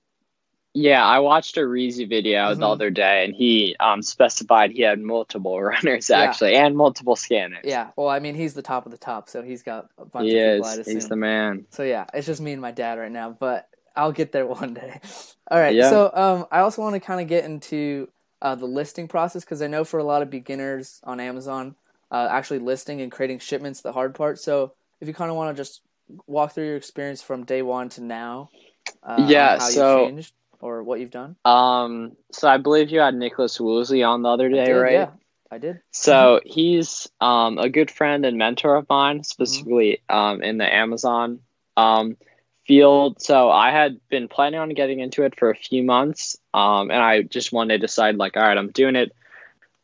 Yeah, 0.77 1.05
I 1.05 1.19
watched 1.19 1.55
a 1.55 1.61
Reezy 1.61 2.07
video 2.07 2.53
the 2.53 2.65
Mhm. 2.65 2.71
other 2.71 2.89
day, 2.89 3.23
and 3.23 3.33
he 3.33 3.77
um, 3.79 4.01
specified 4.01 4.71
he 4.71 4.81
had 4.81 4.99
multiple 4.99 5.61
runners 5.61 6.09
Yeah. 6.09 6.19
actually, 6.19 6.55
and 6.55 6.75
multiple 6.75 7.15
scanners. 7.15 7.63
Yeah. 7.63 7.91
Well, 7.95 8.09
I 8.09 8.19
mean, 8.19 8.35
he's 8.35 8.53
the 8.55 8.61
top 8.61 8.85
of 8.85 8.91
the 8.91 8.97
top, 8.97 9.29
so 9.29 9.41
he's 9.41 9.63
got 9.63 9.87
a 9.97 10.03
bunch 10.03 10.27
he 10.27 10.37
of 10.37 10.57
people. 10.57 10.67
is. 10.81 10.85
He's 10.85 11.07
the 11.07 11.15
man. 11.15 11.65
So 11.69 11.83
yeah, 11.83 12.05
it's 12.13 12.27
just 12.27 12.41
me 12.41 12.51
and 12.51 12.61
my 12.61 12.71
dad 12.71 12.99
right 12.99 13.11
now, 13.11 13.29
but 13.29 13.69
I'll 13.95 14.11
get 14.11 14.33
there 14.33 14.45
one 14.61 14.73
day. 14.73 14.99
All 15.49 15.57
right. 15.59 15.73
Yeah. 15.73 15.89
So 15.89 16.11
um, 16.13 16.45
I 16.51 16.59
also 16.59 16.81
want 16.81 16.95
to 16.95 16.99
kind 16.99 17.21
of 17.21 17.27
get 17.29 17.45
into 17.45 18.09
uh, 18.41 18.55
the 18.55 18.65
listing 18.65 19.07
process 19.07 19.45
because 19.45 19.61
I 19.61 19.67
know 19.67 19.85
for 19.85 19.97
a 19.97 20.03
lot 20.03 20.21
of 20.21 20.29
beginners 20.29 20.99
on 21.05 21.21
Amazon, 21.21 21.75
uh, 22.11 22.27
actually 22.29 22.59
listing 22.59 23.01
and 23.01 23.11
creating 23.11 23.39
shipments 23.39 23.81
the 23.81 23.91
hard 23.91 24.15
part. 24.15 24.39
So 24.39 24.73
if 25.01 25.07
you 25.07 25.13
kind 25.13 25.31
of 25.31 25.37
want 25.37 25.55
to 25.55 25.61
just 25.61 25.81
walk 26.27 26.53
through 26.53 26.65
your 26.67 26.77
experience 26.77 27.21
from 27.21 27.45
day 27.45 27.61
one 27.61 27.89
to 27.89 28.01
now, 28.01 28.49
uh, 29.03 29.25
Yeah, 29.27 29.57
how 29.59 29.69
so- 29.69 29.99
you've 29.99 30.07
changed 30.09 30.33
or 30.61 30.83
what 30.83 30.99
you've 30.99 31.11
done. 31.11 31.35
Um, 31.45 32.15
so 32.31 32.47
I 32.47 32.57
believe 32.57 32.89
you 32.89 32.99
had 32.99 33.15
Nicholas 33.15 33.59
Woolsey 33.59 34.03
on 34.03 34.21
the 34.21 34.29
other 34.29 34.49
day, 34.49 34.65
did, 34.65 34.73
right? 34.73 34.93
Yeah, 34.93 35.09
I 35.51 35.57
did. 35.57 35.81
So 35.91 36.41
he's 36.45 37.07
um, 37.21 37.57
a 37.57 37.69
good 37.69 37.91
friend 37.91 38.25
and 38.25 38.37
mentor 38.37 38.75
of 38.75 38.87
mine, 38.89 39.23
specifically 39.23 40.01
um, 40.09 40.41
in 40.41 40.57
the 40.57 40.73
Amazon 40.73 41.39
um, 41.77 42.17
field. 42.65 43.21
So 43.21 43.51
I 43.51 43.71
had 43.71 43.99
been 44.09 44.27
planning 44.27 44.59
on 44.59 44.69
getting 44.69 44.99
into 44.99 45.23
it 45.23 45.37
for 45.37 45.49
a 45.49 45.55
few 45.55 45.83
months, 45.83 46.37
um, 46.53 46.89
and 46.89 47.01
I 47.01 47.21
just 47.21 47.51
one 47.51 47.67
day 47.67 47.77
decided, 47.77 48.17
like, 48.17 48.37
all 48.37 48.43
right, 48.43 48.57
I'm 48.57 48.71
doing 48.71 48.95
it. 48.95 49.11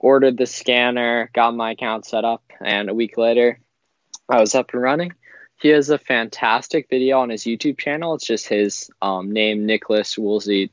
Ordered 0.03 0.35
the 0.37 0.47
scanner, 0.47 1.29
got 1.31 1.55
my 1.55 1.71
account 1.71 2.05
set 2.07 2.25
up, 2.25 2.41
and 2.59 2.89
a 2.89 2.93
week 2.93 3.17
later, 3.17 3.59
I 4.27 4.39
was 4.39 4.55
up 4.55 4.73
and 4.73 4.81
running. 4.81 5.13
He 5.61 5.67
has 5.69 5.91
a 5.91 5.99
fantastic 5.99 6.89
video 6.89 7.19
on 7.19 7.29
his 7.29 7.43
YouTube 7.43 7.77
channel. 7.77 8.15
It's 8.15 8.25
just 8.25 8.47
his 8.47 8.89
um, 8.99 9.31
name, 9.31 9.67
Nicholas 9.67 10.17
Woolsey, 10.17 10.71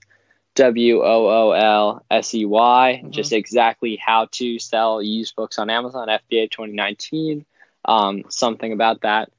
W 0.55 1.03
O 1.03 1.27
O 1.29 1.51
L 1.53 2.07
S 2.11 2.35
E 2.35 2.47
Y, 2.47 3.03
Mhm. 3.05 3.11
just 3.11 3.35
exactly 3.35 3.97
how 3.97 4.29
to 4.33 4.59
sell 4.59 5.03
used 5.03 5.37
books 5.37 5.59
on 5.59 5.69
Amazon, 5.69 6.09
FBA 6.09 6.51
2019, 6.51 7.45
um, 7.85 8.25
something 8.31 8.73
about 8.73 9.03
that. 9.03 9.31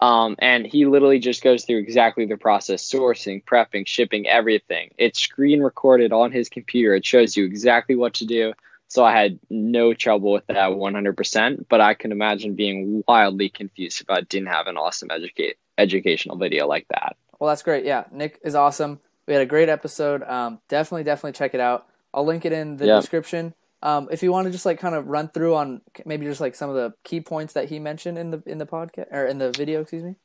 Um, 0.00 0.36
and 0.38 0.66
he 0.66 0.84
literally 0.84 1.18
just 1.18 1.42
goes 1.42 1.64
through 1.64 1.78
exactly 1.78 2.26
the 2.26 2.36
process 2.36 2.86
sourcing, 2.86 3.42
prepping, 3.42 3.86
shipping, 3.86 4.28
everything. 4.28 4.90
It's 4.98 5.18
screen 5.18 5.62
recorded 5.62 6.12
on 6.12 6.30
his 6.30 6.50
computer. 6.50 6.94
It 6.94 7.06
shows 7.06 7.38
you 7.38 7.46
exactly 7.46 7.96
what 7.96 8.14
to 8.14 8.26
do. 8.26 8.52
So 8.90 9.04
I 9.04 9.12
had 9.16 9.38
no 9.48 9.94
trouble 9.94 10.32
with 10.32 10.46
that 10.48 10.56
100%, 10.56 11.66
but 11.68 11.80
I 11.80 11.94
can 11.94 12.10
imagine 12.10 12.56
being 12.56 13.04
wildly 13.06 13.48
confused 13.48 14.00
if 14.00 14.10
I 14.10 14.22
didn't 14.22 14.48
have 14.48 14.66
an 14.66 14.76
awesome 14.76 15.10
educate, 15.12 15.58
educational 15.78 16.36
video 16.36 16.66
like 16.66 16.88
that. 16.88 17.16
Well, 17.38 17.48
that's 17.50 17.62
great. 17.62 17.84
Yeah, 17.84 18.04
Nick 18.10 18.40
is 18.42 18.56
awesome. 18.56 18.98
We 19.28 19.34
had 19.34 19.42
a 19.44 19.46
great 19.46 19.68
episode. 19.68 20.24
Um, 20.24 20.58
definitely, 20.68 21.04
definitely 21.04 21.38
check 21.38 21.54
it 21.54 21.60
out. 21.60 21.86
I'll 22.12 22.24
link 22.24 22.44
it 22.44 22.52
in 22.52 22.78
the 22.78 22.86
Yeah. 22.86 22.96
description. 22.96 23.54
Um, 23.80 24.08
if 24.10 24.24
you 24.24 24.32
want 24.32 24.46
to 24.46 24.50
just 24.50 24.66
like 24.66 24.80
kind 24.80 24.96
of 24.96 25.06
run 25.06 25.28
through 25.28 25.54
on 25.54 25.82
maybe 26.04 26.26
just 26.26 26.40
like 26.40 26.56
some 26.56 26.68
of 26.68 26.74
the 26.74 26.92
key 27.04 27.20
points 27.20 27.52
that 27.52 27.68
he 27.68 27.78
mentioned 27.78 28.18
in 28.18 28.32
the 28.32 28.42
in 28.44 28.58
the 28.58 28.66
podcast 28.66 29.06
or 29.12 29.24
in 29.24 29.38
the 29.38 29.52
video, 29.52 29.82
excuse 29.82 30.02
me. 30.02 30.16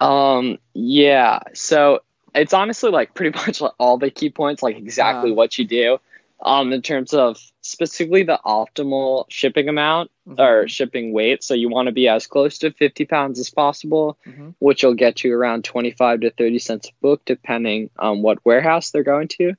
Um, 0.00 0.58
yeah. 0.72 1.40
So 1.52 2.00
it's 2.34 2.54
honestly 2.54 2.90
like 2.90 3.12
pretty 3.12 3.38
much 3.46 3.60
all 3.78 3.98
the 3.98 4.10
key 4.10 4.30
points, 4.30 4.62
like 4.62 4.76
exactly 4.78 5.30
Uh-huh. 5.30 5.36
what 5.36 5.58
you 5.58 5.66
do. 5.66 5.98
Um, 6.44 6.72
in 6.72 6.82
terms 6.82 7.14
of 7.14 7.38
specifically 7.60 8.24
the 8.24 8.40
optimal 8.44 9.26
shipping 9.28 9.68
amount 9.68 10.10
Mm-hmm. 10.28 10.40
or 10.40 10.68
shipping 10.68 11.12
weight. 11.12 11.42
So 11.42 11.54
you 11.54 11.68
want 11.68 11.86
to 11.86 11.92
be 11.92 12.06
as 12.06 12.28
close 12.28 12.58
to 12.58 12.70
50 12.70 13.06
pounds 13.06 13.40
as 13.40 13.50
possible, 13.50 14.16
Mhm. 14.24 14.54
which 14.60 14.84
will 14.84 14.94
get 14.94 15.24
you 15.24 15.34
around 15.34 15.64
25 15.64 16.20
to 16.20 16.30
30 16.30 16.60
cents 16.60 16.88
a 16.88 16.92
book, 17.02 17.22
depending 17.24 17.90
on 17.98 18.22
what 18.22 18.44
warehouse 18.44 18.90
they're 18.92 19.02
going 19.02 19.26
to. 19.38 19.54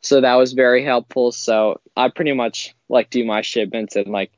So 0.00 0.22
that 0.22 0.36
was 0.36 0.54
very 0.54 0.82
helpful. 0.84 1.32
So 1.32 1.80
I 1.96 2.08
pretty 2.08 2.32
much 2.32 2.74
like 2.88 3.10
do 3.10 3.24
my 3.26 3.42
shipments 3.42 3.94
in 3.96 4.10
like 4.10 4.32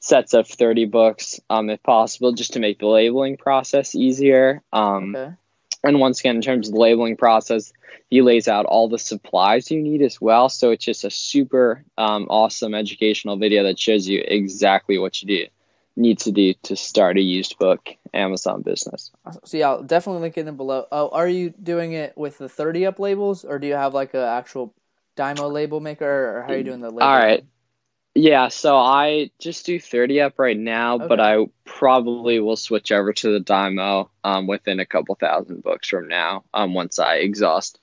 sets 0.00 0.34
of 0.34 0.48
30 0.48 0.86
books, 0.86 1.38
um, 1.48 1.70
if 1.70 1.80
possible, 1.84 2.32
just 2.32 2.54
to 2.54 2.58
make 2.60 2.80
the 2.80 2.86
labeling 2.88 3.36
process 3.36 3.94
easier. 3.94 4.60
Um, 4.72 5.14
Okay. 5.14 5.34
And 5.84 6.00
once 6.00 6.20
again, 6.20 6.36
in 6.36 6.42
terms 6.42 6.68
of 6.68 6.74
the 6.74 6.80
labeling 6.80 7.16
process, 7.16 7.72
he 8.10 8.22
lays 8.22 8.48
out 8.48 8.66
all 8.66 8.88
the 8.88 8.98
supplies 8.98 9.70
you 9.70 9.82
need 9.82 10.02
as 10.02 10.20
well. 10.20 10.48
So 10.48 10.70
it's 10.70 10.84
just 10.84 11.04
a 11.04 11.10
super 11.10 11.84
um, 11.98 12.26
awesome 12.28 12.74
educational 12.74 13.36
video 13.36 13.62
that 13.64 13.78
shows 13.78 14.06
you 14.06 14.22
exactly 14.26 14.98
what 14.98 15.22
you 15.22 15.28
do 15.28 15.46
need 15.96 16.18
to 16.18 16.32
do 16.32 16.54
to 16.62 16.74
start 16.74 17.18
a 17.18 17.20
used 17.20 17.58
book 17.58 17.90
Amazon 18.14 18.62
business. 18.62 19.10
So 19.44 19.56
yeah, 19.56 19.68
I'll 19.68 19.82
definitely 19.82 20.22
link 20.22 20.38
it 20.38 20.48
in 20.48 20.56
below. 20.56 20.86
Oh, 20.90 21.08
are 21.10 21.28
you 21.28 21.50
doing 21.50 21.92
it 21.92 22.16
with 22.16 22.38
the 22.38 22.48
thirty 22.48 22.86
up 22.86 22.98
labels, 22.98 23.44
or 23.44 23.58
do 23.58 23.66
you 23.66 23.74
have 23.74 23.94
like 23.94 24.14
an 24.14 24.20
actual 24.20 24.74
Dymo 25.16 25.52
label 25.52 25.80
maker, 25.80 26.38
or 26.38 26.42
how 26.42 26.54
are 26.54 26.56
you 26.56 26.64
doing 26.64 26.80
the 26.80 26.88
label? 26.88 27.02
All 27.02 27.16
right. 27.16 27.44
Yeah, 28.14 28.48
so 28.48 28.76
I 28.76 29.30
just 29.38 29.64
do 29.64 29.80
30 29.80 30.20
up 30.20 30.38
right 30.38 30.56
now, 30.58 30.98
but 30.98 31.18
I 31.18 31.46
probably 31.64 32.40
will 32.40 32.56
switch 32.56 32.92
over 32.92 33.12
to 33.14 33.32
the 33.32 33.42
Dymo 33.42 34.10
um, 34.22 34.46
within 34.46 34.80
a 34.80 34.86
couple 34.86 35.14
thousand 35.14 35.62
books 35.62 35.88
from 35.88 36.08
now 36.08 36.44
um, 36.52 36.74
once 36.74 36.98
I 36.98 37.16
exhaust 37.16 37.78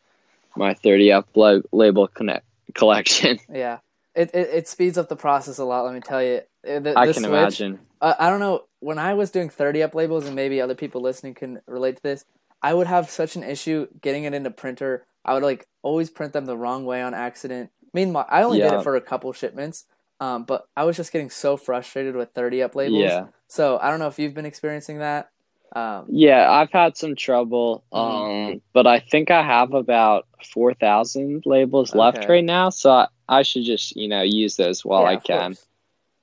my 0.56 0.76
30 0.76 1.12
up 1.14 1.28
la- 1.36 1.60
label 1.72 2.08
connect- 2.08 2.46
collection. 2.76 3.40
Yeah, 3.52 3.80
it, 4.14 4.30
it 4.36 4.50
it 4.54 4.68
speeds 4.68 4.98
up 5.00 5.10
the 5.10 5.16
process 5.16 5.58
a 5.58 5.66
lot. 5.66 5.86
Let 5.86 5.96
me 5.96 6.02
tell 6.02 6.22
you. 6.24 6.42
Uh, 6.68 6.80
The, 6.80 6.94
I 6.98 7.06
can 7.06 7.14
Switch- 7.16 7.26
imagine. 7.26 7.80
uh, 8.00 8.14
I 8.20 8.30
don't 8.30 8.40
know 8.40 8.66
when 8.82 9.00
I 9.00 9.16
was 9.16 9.32
doing 9.32 9.50
30 9.50 9.82
up 9.82 9.96
labels 9.96 10.28
and 10.28 10.36
maybe 10.36 10.62
other 10.62 10.76
people 10.76 11.02
listening 11.02 11.34
can 11.34 11.60
relate 11.66 11.96
to 11.98 12.04
this. 12.04 12.26
I 12.62 12.74
would 12.76 12.88
have 12.88 13.10
such 13.10 13.36
an 13.36 13.44
issue 13.44 13.88
getting 14.02 14.26
it 14.26 14.34
into 14.36 14.52
printer. 14.52 15.06
I 15.26 15.34
would 15.34 15.44
like 15.44 15.68
always 15.82 16.10
print 16.12 16.34
them 16.34 16.46
the 16.46 16.58
wrong 16.58 16.86
way 16.86 17.02
on 17.02 17.14
accident. 17.16 17.72
Meanwhile, 17.94 18.28
I 18.30 18.44
only 18.44 18.60
did 18.60 18.74
it 18.80 18.84
for 18.84 18.96
a 18.96 19.02
couple 19.02 19.32
shipments, 19.34 19.86
um, 20.20 20.44
but 20.44 20.66
I 20.76 20.84
was 20.84 20.98
just 20.98 21.12
getting 21.12 21.30
so 21.30 21.58
frustrated 21.58 22.16
with 22.16 22.32
30 22.34 22.64
up 22.64 22.76
labels. 22.76 23.02
Yeah. 23.04 23.28
So 23.48 23.78
I 23.82 23.90
don't 23.90 24.00
know 24.00 24.08
if 24.08 24.20
you've 24.20 24.34
been 24.34 24.46
experiencing 24.46 25.00
that. 25.00 25.30
Um, 25.76 26.06
Yeah, 26.10 26.50
I've 26.52 26.72
had 26.72 26.98
some 26.98 27.16
trouble, 27.16 27.84
Mhm. 27.94 28.54
um, 28.54 28.62
but 28.74 28.88
I 28.88 29.00
think 29.00 29.30
I 29.32 29.44
have 29.44 29.74
about 29.74 30.26
4,000 30.44 31.44
labels 31.46 31.94
left 31.94 32.28
right 32.28 32.44
now, 32.44 32.70
so 32.70 32.92
I, 32.92 33.08
I 33.28 33.42
should 33.44 33.64
just, 33.64 33.96
you 33.96 34.08
know, 34.08 34.22
use 34.24 34.56
those 34.56 34.84
while 34.84 35.04
yeah, 35.04 35.10
I 35.10 35.16
can. 35.18 35.52
course. 35.54 35.66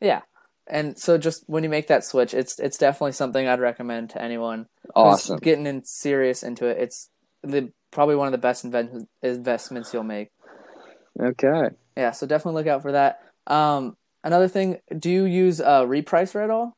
Yeah. 0.00 0.22
And 0.66 0.98
so 0.98 1.16
just 1.16 1.44
when 1.46 1.62
you 1.62 1.68
make 1.68 1.86
that 1.86 2.04
switch, 2.04 2.34
it's 2.34 2.58
it's 2.58 2.76
definitely 2.76 3.12
something 3.12 3.46
I'd 3.46 3.60
recommend 3.60 4.10
to 4.10 4.20
anyone 4.22 4.66
who's 4.82 4.92
Awesome. 4.96 5.38
getting 5.38 5.64
in 5.64 5.84
serious 5.84 6.42
into 6.42 6.66
it. 6.66 6.78
It's 6.78 7.08
the 7.42 7.70
probably 7.92 8.16
one 8.16 8.26
of 8.26 8.32
the 8.32 8.38
best 8.38 8.64
invent- 8.64 9.08
investments 9.22 9.94
you'll 9.94 10.02
make. 10.02 10.30
Okay. 11.20 11.68
Yeah, 11.96 12.10
so 12.10 12.26
definitely 12.26 12.60
look 12.60 12.66
out 12.66 12.82
for 12.82 12.90
that. 12.92 13.20
Um, 13.46 13.96
another 14.24 14.48
thing, 14.48 14.80
do 14.98 15.10
you 15.10 15.24
use 15.24 15.60
uh, 15.60 15.82
Repricer 15.84 16.42
at 16.42 16.50
all? 16.50 16.72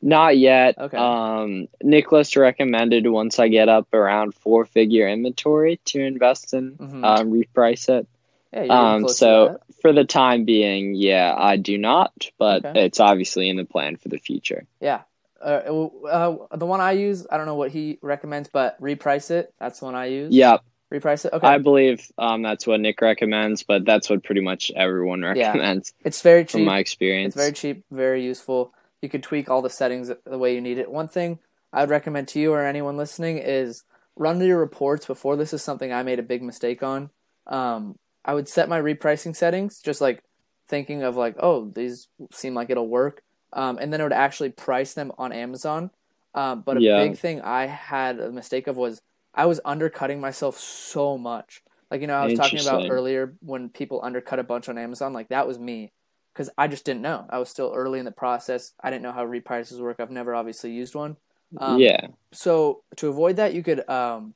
Not 0.00 0.38
yet. 0.38 0.78
Okay. 0.78 0.96
Um, 0.96 1.66
Nicholas 1.82 2.36
recommended 2.36 3.06
once 3.08 3.38
I 3.40 3.48
get 3.48 3.68
up 3.68 3.92
around 3.92 4.34
four 4.34 4.64
figure 4.64 5.08
inventory 5.08 5.80
to 5.86 6.00
invest 6.00 6.54
in, 6.54 6.76
Mhm. 6.76 7.04
um, 7.04 7.32
reprice 7.32 7.88
it. 7.88 8.06
Yeah, 8.52 8.94
Um, 8.94 9.08
so 9.08 9.58
for 9.82 9.92
the 9.92 10.04
time 10.04 10.44
being, 10.44 10.94
yeah, 10.94 11.34
I 11.36 11.56
do 11.56 11.76
not, 11.78 12.30
but 12.38 12.64
Okay. 12.64 12.84
it's 12.84 13.00
obviously 13.00 13.48
in 13.48 13.56
the 13.56 13.64
plan 13.64 13.96
for 13.96 14.08
the 14.08 14.18
future. 14.18 14.66
Yeah. 14.80 15.02
Uh, 15.44 15.88
uh, 16.06 16.56
the 16.56 16.66
one 16.66 16.80
I 16.80 16.92
use, 16.92 17.26
I 17.30 17.36
don't 17.36 17.46
know 17.46 17.54
what 17.56 17.70
he 17.72 17.98
recommends, 18.00 18.48
but 18.48 18.80
Reprice 18.80 19.30
It. 19.30 19.52
That's 19.58 19.80
the 19.80 19.84
one 19.84 19.94
I 19.94 20.06
use. 20.06 20.32
Yep. 20.34 20.62
Reprice 20.92 21.26
It. 21.26 21.32
Okay. 21.34 21.46
I 21.46 21.58
believe 21.58 22.10
um, 22.16 22.42
that's 22.42 22.66
what 22.66 22.80
Nick 22.80 23.00
recommends, 23.00 23.62
but 23.62 23.84
that's 23.84 24.08
what 24.08 24.24
pretty 24.24 24.40
much 24.40 24.70
everyone 24.74 25.22
recommends. 25.22 25.92
Yeah. 26.00 26.06
it's 26.06 26.22
very 26.22 26.44
cheap. 26.44 26.52
from 26.52 26.64
my 26.64 26.78
experience. 26.78 27.34
It's 27.34 27.42
very 27.42 27.52
cheap, 27.52 27.84
very 27.90 28.24
useful. 28.24 28.72
You 29.02 29.08
can 29.08 29.20
tweak 29.20 29.50
all 29.50 29.62
the 29.62 29.70
settings 29.70 30.10
the 30.24 30.38
way 30.38 30.54
you 30.54 30.60
need 30.60 30.78
it. 30.78 30.90
One 30.90 31.08
thing 31.08 31.38
I 31.72 31.80
would 31.82 31.90
recommend 31.90 32.28
to 32.28 32.40
you 32.40 32.52
or 32.52 32.64
anyone 32.64 32.96
listening 32.96 33.38
is 33.38 33.84
run 34.16 34.40
your 34.40 34.58
reports 34.58 35.06
before 35.06 35.36
this 35.36 35.52
is 35.52 35.62
something 35.62 35.92
I 35.92 36.02
made 36.02 36.18
a 36.18 36.22
big 36.24 36.42
mistake 36.42 36.82
on. 36.82 37.10
Um, 37.46 37.96
I 38.24 38.34
would 38.34 38.48
set 38.48 38.68
my 38.68 38.80
repricing 38.80 39.36
settings, 39.36 39.80
just 39.80 40.00
like 40.00 40.22
thinking 40.68 41.02
of 41.02 41.16
like, 41.16 41.36
oh, 41.38 41.70
these 41.74 42.08
seem 42.32 42.54
like 42.54 42.70
it'll 42.70 42.88
work, 42.88 43.22
um, 43.52 43.78
and 43.78 43.92
then 43.92 44.00
it 44.00 44.04
would 44.04 44.12
actually 44.12 44.50
price 44.50 44.94
them 44.94 45.12
on 45.18 45.32
Amazon. 45.32 45.90
Um, 46.34 46.62
but 46.62 46.76
a 46.76 46.80
Yeah. 46.80 46.98
big 47.04 47.16
thing 47.16 47.40
I 47.40 47.66
had 47.66 48.20
a 48.20 48.30
mistake 48.30 48.66
of 48.66 48.76
was 48.76 49.00
I 49.34 49.46
was 49.46 49.60
undercutting 49.64 50.20
myself 50.20 50.58
so 50.58 51.18
much. 51.18 51.62
Like 51.90 52.00
you 52.00 52.06
know, 52.06 52.16
I 52.16 52.26
was 52.26 52.38
talking 52.38 52.60
about 52.60 52.90
earlier 52.90 53.34
when 53.40 53.68
people 53.68 54.00
undercut 54.02 54.38
a 54.38 54.44
bunch 54.44 54.68
on 54.68 54.78
Amazon. 54.78 55.12
Like 55.12 55.28
that 55.28 55.46
was 55.46 55.58
me 55.58 55.92
because 56.32 56.50
I 56.58 56.68
just 56.68 56.84
didn't 56.84 57.02
know. 57.02 57.26
I 57.30 57.38
was 57.38 57.48
still 57.48 57.72
early 57.74 57.98
in 57.98 58.04
the 58.04 58.10
process. 58.12 58.72
I 58.80 58.90
didn't 58.90 59.02
know 59.02 59.12
how 59.12 59.24
reprices 59.24 59.80
work. 59.80 59.96
I've 59.98 60.10
never 60.10 60.34
obviously 60.34 60.72
used 60.72 60.94
one. 60.94 61.16
Um, 61.56 61.78
yeah. 61.78 62.08
So 62.32 62.82
to 62.96 63.08
avoid 63.08 63.36
that, 63.36 63.54
you 63.54 63.62
could 63.62 63.88
um, 63.88 64.34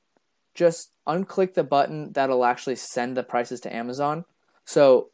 just 0.55 0.91
unclick 1.07 1.55
the 1.55 1.65
button 1.65 2.13
that'll 2.13 2.45
actually 2.45 2.77
send 2.77 3.17
the 3.17 3.23
prices 3.23 3.61
to 3.61 3.75
Amazon. 3.75 4.25
So 4.65 5.11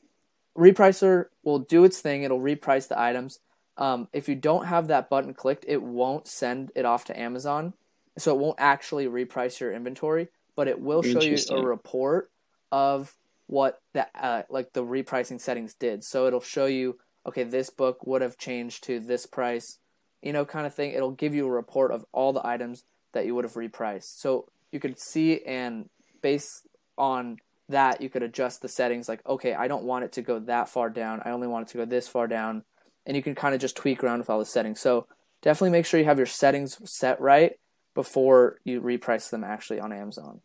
Repricer 0.59 1.27
will 1.45 1.61
do 1.61 1.85
its 1.85 2.01
thing. 2.01 2.25
It'll 2.25 2.41
reprice 2.41 2.89
the 2.89 2.99
items. 2.99 3.39
Um, 3.77 4.09
if 4.13 4.29
you 4.29 4.35
don't 4.35 4.67
have 4.67 4.89
that 4.89 5.09
button 5.09 5.33
clicked, 5.33 5.65
it 5.69 5.83
won't 5.83 6.27
send 6.27 6.73
it 6.75 6.85
off 6.85 7.05
to 7.07 7.19
Amazon. 7.19 7.75
So 8.19 8.35
it 8.35 8.41
won't 8.41 8.59
actually 8.59 9.07
reprice 9.07 9.61
your 9.61 9.73
inventory, 9.73 10.29
but 10.57 10.69
it 10.69 10.81
will 10.81 11.03
show 11.03 11.23
you 11.23 11.37
a 11.51 11.63
report 11.63 12.31
of 12.73 13.15
what 13.47 13.81
the 13.95 14.07
uh, 14.15 14.43
like 14.51 14.73
the 14.73 14.85
repricing 14.85 15.41
settings 15.41 15.75
did. 15.75 16.05
So 16.05 16.27
it'll 16.27 16.41
show 16.41 16.67
you, 16.67 16.99
okay, 17.27 17.45
this 17.45 17.71
book 17.71 18.07
would 18.07 18.23
have 18.23 18.37
changed 18.37 18.85
to 18.85 19.01
this 19.01 19.25
price, 19.27 19.79
you 20.23 20.33
know, 20.33 20.45
kind 20.45 20.67
of 20.67 20.75
thing. 20.75 20.93
It'll 20.93 21.13
give 21.13 21.35
you 21.35 21.47
a 21.47 21.51
report 21.51 21.93
of 21.93 22.05
all 22.13 22.33
the 22.33 22.47
items 22.47 22.85
that 23.13 23.25
you 23.25 23.35
would 23.35 23.45
have 23.45 23.55
repriced. 23.55 24.19
So 24.21 24.49
you 24.71 24.81
could 24.81 24.99
see 24.99 25.43
and 25.45 25.89
based 26.21 26.67
on 26.97 27.39
that 27.69 28.01
you 28.01 28.09
could 28.09 28.23
adjust 28.23 28.63
the 28.63 28.69
settings 28.69 29.09
like 29.09 29.21
okay 29.27 29.55
i 29.55 29.69
don't 29.69 29.85
want 29.85 30.05
it 30.05 30.13
to 30.13 30.23
go 30.23 30.39
that 30.39 30.69
far 30.69 30.89
down 30.89 31.21
i 31.25 31.31
only 31.31 31.47
want 31.47 31.69
it 31.69 31.71
to 31.71 31.79
go 31.79 31.85
this 31.85 32.09
far 32.09 32.27
down 32.27 32.65
and 33.07 33.17
you 33.17 33.23
can 33.23 33.35
kind 33.35 33.55
of 33.55 33.61
just 33.61 33.77
tweak 33.77 34.03
around 34.03 34.19
with 34.19 34.31
all 34.31 34.39
the 34.39 34.45
settings 34.45 34.81
so 34.81 35.07
definitely 35.43 35.71
make 35.71 35.87
sure 35.87 36.01
you 36.01 36.07
have 36.07 36.19
your 36.19 36.27
settings 36.27 36.79
set 36.85 37.21
right 37.21 37.59
before 37.99 38.59
you 38.65 38.81
reprice 38.81 39.29
them 39.31 39.43
actually 39.43 39.81
on 39.81 39.93
amazon 39.93 40.41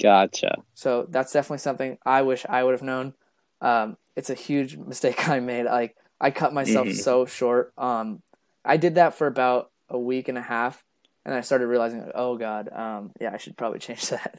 gotcha 0.00 0.62
so 0.74 1.06
that's 1.08 1.32
definitely 1.32 1.56
something 1.56 1.96
i 2.04 2.20
wish 2.20 2.44
i 2.50 2.62
would 2.62 2.72
have 2.72 2.82
known 2.82 3.14
um, 3.62 3.96
it's 4.14 4.28
a 4.28 4.34
huge 4.34 4.76
mistake 4.92 5.26
i 5.28 5.40
made 5.40 5.64
like 5.64 5.96
i 6.20 6.30
cut 6.30 6.52
myself 6.52 6.86
mm-hmm. 6.86 6.96
so 6.96 7.24
short 7.24 7.72
um, 7.78 8.20
i 8.64 8.76
did 8.76 8.96
that 8.96 9.14
for 9.14 9.26
about 9.26 9.70
a 9.88 9.98
week 9.98 10.28
and 10.28 10.36
a 10.36 10.42
half 10.42 10.84
and 11.24 11.34
i 11.34 11.40
started 11.40 11.66
realizing 11.66 12.10
oh 12.14 12.36
god 12.36 12.68
um, 12.72 13.10
yeah 13.18 13.32
i 13.32 13.38
should 13.38 13.56
probably 13.56 13.78
change 13.86 14.08
that 14.10 14.38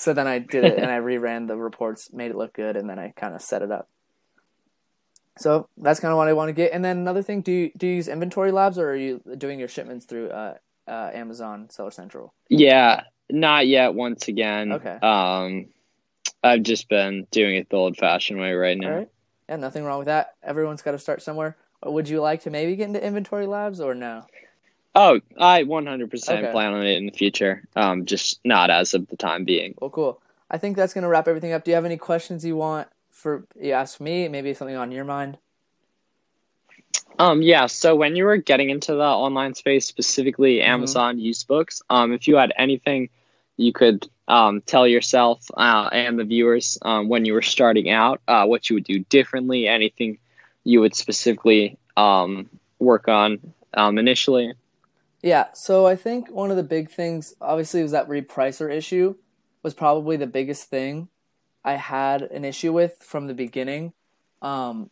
So 0.00 0.14
then 0.14 0.26
I 0.26 0.38
did 0.38 0.64
it 0.64 0.78
and 0.78 0.90
I 0.90 0.98
reran 1.10 1.46
the 1.46 1.58
reports, 1.58 2.10
made 2.10 2.30
it 2.30 2.36
look 2.36 2.54
good, 2.54 2.74
and 2.74 2.88
then 2.88 2.98
I 2.98 3.12
kind 3.14 3.34
of 3.34 3.42
set 3.42 3.60
it 3.60 3.70
up. 3.70 3.86
So 5.36 5.68
that's 5.76 6.00
kind 6.00 6.10
of 6.10 6.16
what 6.16 6.26
I 6.26 6.32
want 6.32 6.48
to 6.48 6.54
get. 6.54 6.72
And 6.72 6.82
then 6.82 6.96
another 6.96 7.22
thing, 7.22 7.42
do 7.42 7.52
you 7.52 7.70
do 7.76 7.86
you 7.86 7.96
use 7.96 8.08
inventory 8.08 8.50
labs 8.50 8.78
or 8.78 8.88
are 8.88 8.96
you 8.96 9.20
doing 9.36 9.58
your 9.58 9.68
shipments 9.68 10.06
through 10.06 10.30
uh, 10.30 10.54
uh, 10.86 11.10
Amazon 11.12 11.70
Seller 11.70 11.90
Central? 11.90 12.34
Yeah, 12.48 13.02
not 13.30 13.66
yet. 13.66 13.94
Once 13.94 14.28
again, 14.28 14.72
okay. 14.72 14.98
Um, 15.02 15.66
I've 16.42 16.62
just 16.62 16.88
been 16.88 17.26
doing 17.30 17.56
it 17.56 17.68
the 17.68 17.76
old-fashioned 17.76 18.40
way 18.40 18.52
right 18.52 18.78
now. 18.78 18.88
All 18.88 18.98
right. 18.98 19.08
Yeah, 19.48 19.56
nothing 19.56 19.84
wrong 19.84 19.98
with 19.98 20.06
that. 20.06 20.34
Everyone's 20.42 20.82
got 20.82 20.92
to 20.92 20.98
start 20.98 21.22
somewhere. 21.22 21.56
Would 21.84 22.08
you 22.08 22.20
like 22.20 22.42
to 22.42 22.50
maybe 22.50 22.76
get 22.76 22.88
into 22.88 23.04
inventory 23.04 23.46
labs 23.46 23.80
or 23.80 23.94
no? 23.94 24.24
Oh, 24.94 25.20
I 25.38 25.62
100% 25.62 26.04
okay. 26.12 26.52
plan 26.52 26.74
on 26.74 26.84
it 26.84 26.96
in 26.96 27.06
the 27.06 27.12
future. 27.12 27.64
Um, 27.76 28.06
just 28.06 28.40
not 28.44 28.70
as 28.70 28.94
of 28.94 29.08
the 29.08 29.16
time 29.16 29.44
being. 29.44 29.74
Well, 29.80 29.90
cool. 29.90 30.20
I 30.50 30.58
think 30.58 30.76
that's 30.76 30.94
going 30.94 31.02
to 31.02 31.08
wrap 31.08 31.28
everything 31.28 31.52
up. 31.52 31.64
Do 31.64 31.70
you 31.70 31.76
have 31.76 31.84
any 31.84 31.96
questions 31.96 32.44
you 32.44 32.56
want 32.56 32.88
for 33.10 33.44
you 33.60 33.72
ask 33.72 34.00
me? 34.00 34.28
Maybe 34.28 34.52
something 34.52 34.76
on 34.76 34.90
your 34.90 35.04
mind? 35.04 35.38
Um, 37.20 37.42
yeah. 37.42 37.66
So 37.66 37.96
when 37.96 38.16
you 38.16 38.24
were 38.24 38.38
getting 38.38 38.70
into 38.70 38.94
the 38.94 39.04
online 39.04 39.54
space, 39.54 39.84
specifically 39.84 40.56
mm-hmm. 40.56 40.72
Amazon 40.72 41.16
mm-hmm. 41.16 41.26
used 41.26 41.46
books, 41.46 41.82
um, 41.90 42.14
if 42.14 42.26
you 42.26 42.36
had 42.36 42.50
anything 42.56 43.10
you 43.58 43.74
could 43.74 44.08
um, 44.26 44.62
tell 44.62 44.86
yourself 44.86 45.44
uh, 45.54 45.90
and 45.92 46.18
the 46.18 46.24
viewers 46.24 46.78
um, 46.80 47.10
when 47.10 47.26
you 47.26 47.34
were 47.34 47.42
starting 47.42 47.90
out, 47.90 48.22
uh, 48.26 48.46
what 48.46 48.70
you 48.70 48.76
would 48.76 48.84
do 48.84 49.00
differently, 49.00 49.68
anything 49.68 50.18
you 50.64 50.80
would 50.80 50.94
specifically 50.96 51.76
um, 51.94 52.48
work 52.78 53.06
on 53.06 53.52
um, 53.74 53.98
initially. 53.98 54.54
Yeah, 55.22 55.48
so 55.52 55.86
I 55.86 55.96
think 55.96 56.30
one 56.30 56.50
of 56.50 56.56
the 56.56 56.62
big 56.62 56.90
things, 56.90 57.34
obviously, 57.38 57.82
was 57.82 57.92
that 57.92 58.08
repricer 58.08 58.74
issue 58.74 59.16
was 59.62 59.74
probably 59.74 60.16
the 60.16 60.26
biggest 60.26 60.70
thing 60.70 61.08
I 61.62 61.74
had 61.74 62.22
an 62.22 62.46
issue 62.46 62.72
with 62.72 62.96
from 63.00 63.26
the 63.26 63.34
beginning. 63.34 63.92
Um, 64.40 64.88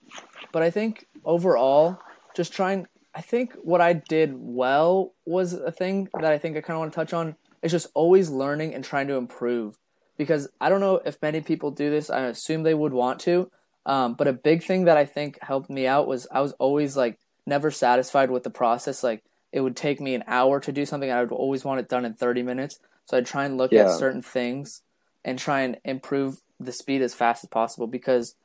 but 0.53 0.63
I 0.63 0.69
think 0.69 1.07
overall, 1.25 1.99
just 2.39 2.53
trying, 2.53 2.87
I 3.17 3.21
think 3.21 3.53
what 3.65 3.81
I 3.81 3.95
did 3.95 4.33
well 4.37 5.13
was 5.27 5.55
a 5.55 5.73
thing 5.73 6.09
that 6.15 6.33
I 6.33 6.39
think 6.39 6.57
I 6.57 6.61
kind 6.61 6.77
of 6.77 6.79
want 6.79 6.93
to 6.93 6.97
touch 6.97 7.13
on 7.13 7.35
is 7.63 7.73
just 7.73 7.89
always 7.95 8.31
learning 8.31 8.75
and 8.75 8.85
trying 8.85 9.09
to 9.09 9.15
improve. 9.15 9.77
Because 10.17 10.49
I 10.61 10.69
don't 10.69 10.81
know 10.81 11.01
if 11.05 11.21
many 11.21 11.41
people 11.41 11.73
do 11.73 11.91
this. 11.91 12.11
I 12.11 12.21
assume 12.27 12.63
they 12.63 12.75
would 12.75 12.93
want 12.93 13.19
to. 13.23 13.51
Um, 13.87 14.15
but 14.15 14.29
a 14.29 14.33
big 14.33 14.63
thing 14.63 14.85
that 14.85 14.97
I 14.97 15.05
think 15.05 15.37
helped 15.43 15.69
me 15.69 15.85
out 15.89 16.07
was 16.07 16.29
I 16.31 16.41
was 16.41 16.53
always 16.53 16.97
like 16.97 17.19
never 17.45 17.73
satisfied 17.73 18.31
with 18.31 18.45
the 18.45 18.51
process. 18.51 19.03
Like 19.03 19.25
it 19.51 19.63
would 19.63 19.75
take 19.75 20.01
me 20.01 20.15
an 20.15 20.23
hour 20.29 20.61
to 20.61 20.71
do 20.71 20.87
something. 20.87 21.11
I 21.11 21.21
would 21.21 21.33
always 21.33 21.65
want 21.65 21.81
it 21.81 21.89
done 21.89 22.05
in 22.05 22.15
30 22.15 22.45
minutes. 22.45 22.79
So 23.07 23.17
I'd 23.17 23.27
try 23.27 23.47
and 23.47 23.57
look 23.57 23.73
yeah. 23.73 23.87
at 23.87 23.99
certain 23.99 24.23
things 24.23 24.83
and 25.25 25.41
try 25.41 25.63
and 25.63 25.79
improve 25.85 26.39
the 26.61 26.73
speed 26.73 27.03
as 27.03 27.15
fast 27.15 27.43
as 27.43 27.51
possible 27.51 27.89
because 27.89 28.37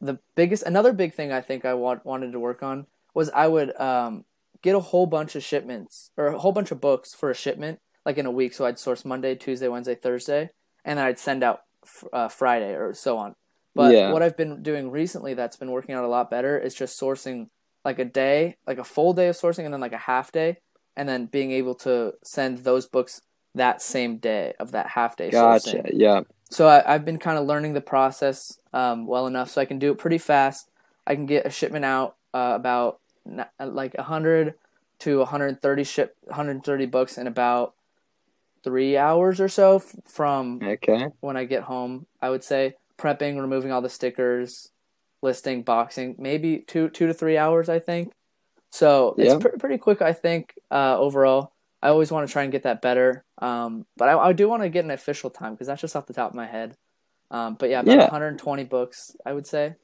the 0.00 0.20
biggest, 0.36 0.62
another 0.62 0.92
big 0.92 1.14
thing 1.14 1.32
I 1.32 1.40
think 1.40 1.64
I 1.64 1.74
want, 1.74 2.06
wanted 2.06 2.30
to 2.30 2.38
work 2.38 2.62
on 2.62 2.86
was 3.14 3.30
I 3.30 3.48
would 3.48 3.78
um, 3.80 4.24
get 4.62 4.74
a 4.74 4.80
whole 4.80 5.06
bunch 5.06 5.36
of 5.36 5.42
shipments 5.42 6.10
or 6.16 6.26
a 6.26 6.38
whole 6.38 6.52
bunch 6.52 6.70
of 6.70 6.80
books 6.80 7.14
for 7.14 7.30
a 7.30 7.34
shipment 7.34 7.80
like 8.04 8.18
in 8.18 8.26
a 8.26 8.30
week. 8.30 8.52
So 8.54 8.66
I'd 8.66 8.78
source 8.78 9.04
Monday, 9.04 9.34
Tuesday, 9.34 9.68
Wednesday, 9.68 9.94
Thursday, 9.94 10.50
and 10.84 10.98
then 10.98 11.06
I'd 11.06 11.18
send 11.18 11.42
out 11.42 11.60
uh, 12.12 12.28
Friday 12.28 12.74
or 12.74 12.94
so 12.94 13.18
on. 13.18 13.34
But 13.74 13.92
yeah. 13.92 14.12
what 14.12 14.22
I've 14.22 14.36
been 14.36 14.62
doing 14.62 14.90
recently 14.90 15.34
that's 15.34 15.56
been 15.56 15.70
working 15.70 15.94
out 15.94 16.04
a 16.04 16.08
lot 16.08 16.30
better 16.30 16.58
is 16.58 16.74
just 16.74 17.00
sourcing 17.00 17.48
like 17.84 17.98
a 17.98 18.04
day, 18.04 18.56
like 18.66 18.78
a 18.78 18.84
full 18.84 19.12
day 19.12 19.28
of 19.28 19.36
sourcing, 19.36 19.64
and 19.64 19.74
then 19.74 19.80
like 19.80 19.92
a 19.92 19.98
half 19.98 20.30
day, 20.32 20.58
and 20.96 21.08
then 21.08 21.26
being 21.26 21.50
able 21.50 21.74
to 21.74 22.14
send 22.22 22.58
those 22.58 22.86
books 22.86 23.20
that 23.54 23.82
same 23.82 24.18
day 24.18 24.54
of 24.58 24.72
that 24.72 24.88
half 24.88 25.16
day 25.16 25.30
gotcha. 25.30 25.70
sourcing. 25.70 25.90
Yeah. 25.92 26.20
So 26.50 26.68
I, 26.68 26.92
have 26.92 27.04
been 27.04 27.18
kind 27.18 27.38
of 27.38 27.46
learning 27.46 27.72
the 27.72 27.80
process 27.80 28.58
um, 28.72 29.06
well 29.06 29.26
enough, 29.26 29.50
so 29.50 29.60
I 29.60 29.64
can 29.64 29.78
do 29.78 29.90
it 29.90 29.98
pretty 29.98 30.18
fast. 30.18 30.70
I 31.06 31.14
can 31.14 31.26
get 31.26 31.46
a 31.46 31.50
shipment 31.50 31.84
out 31.84 32.16
uh, 32.32 32.52
about 32.54 33.00
like 33.58 33.94
100 33.94 34.54
to 35.00 35.18
130 35.18 35.84
ship 35.84 36.16
130 36.24 36.86
books 36.86 37.18
in 37.18 37.26
about 37.26 37.74
three 38.62 38.96
hours 38.96 39.40
or 39.40 39.48
so 39.48 39.78
from 39.78 40.60
okay. 40.62 41.08
when 41.20 41.36
I 41.36 41.44
get 41.44 41.64
home. 41.64 42.06
I 42.22 42.30
would 42.30 42.44
say 42.44 42.74
prepping, 42.98 43.40
removing 43.40 43.72
all 43.72 43.82
the 43.82 43.90
stickers, 43.90 44.70
listing 45.24 45.62
boxing 45.62 46.14
maybe 46.18 46.58
two 46.58 46.90
two 46.90 47.06
to 47.06 47.14
three 47.14 47.38
hours 47.38 47.70
i 47.70 47.78
think 47.78 48.12
so 48.68 49.14
yeah. 49.16 49.32
it's 49.32 49.42
pr- 49.42 49.56
pretty 49.58 49.78
quick 49.78 50.02
i 50.02 50.12
think 50.12 50.54
uh, 50.70 50.96
overall 50.98 51.50
i 51.82 51.88
always 51.88 52.12
want 52.12 52.28
to 52.28 52.32
try 52.32 52.42
and 52.42 52.52
get 52.52 52.62
that 52.62 52.82
better 52.82 53.24
um, 53.38 53.84
but 53.96 54.08
I, 54.08 54.18
I, 54.18 54.32
do 54.32 54.48
want 54.48 54.62
to 54.62 54.68
get 54.68 54.84
an 54.84 54.90
official 54.90 55.28
time 55.28 55.54
because 55.54 55.66
that's 55.66 55.80
just 55.80 55.96
off 55.96 56.06
the 56.06 56.12
top 56.12 56.30
of 56.30 56.36
my 56.36 56.46
head 56.46 56.76
um, 57.30 57.54
but 57.54 57.70
yeah 57.70 57.80
about 57.80 57.96
yeah. 57.96 58.02
120 58.02 58.64
books 58.64 59.16
i 59.24 59.32
would 59.32 59.46
say 59.46 59.74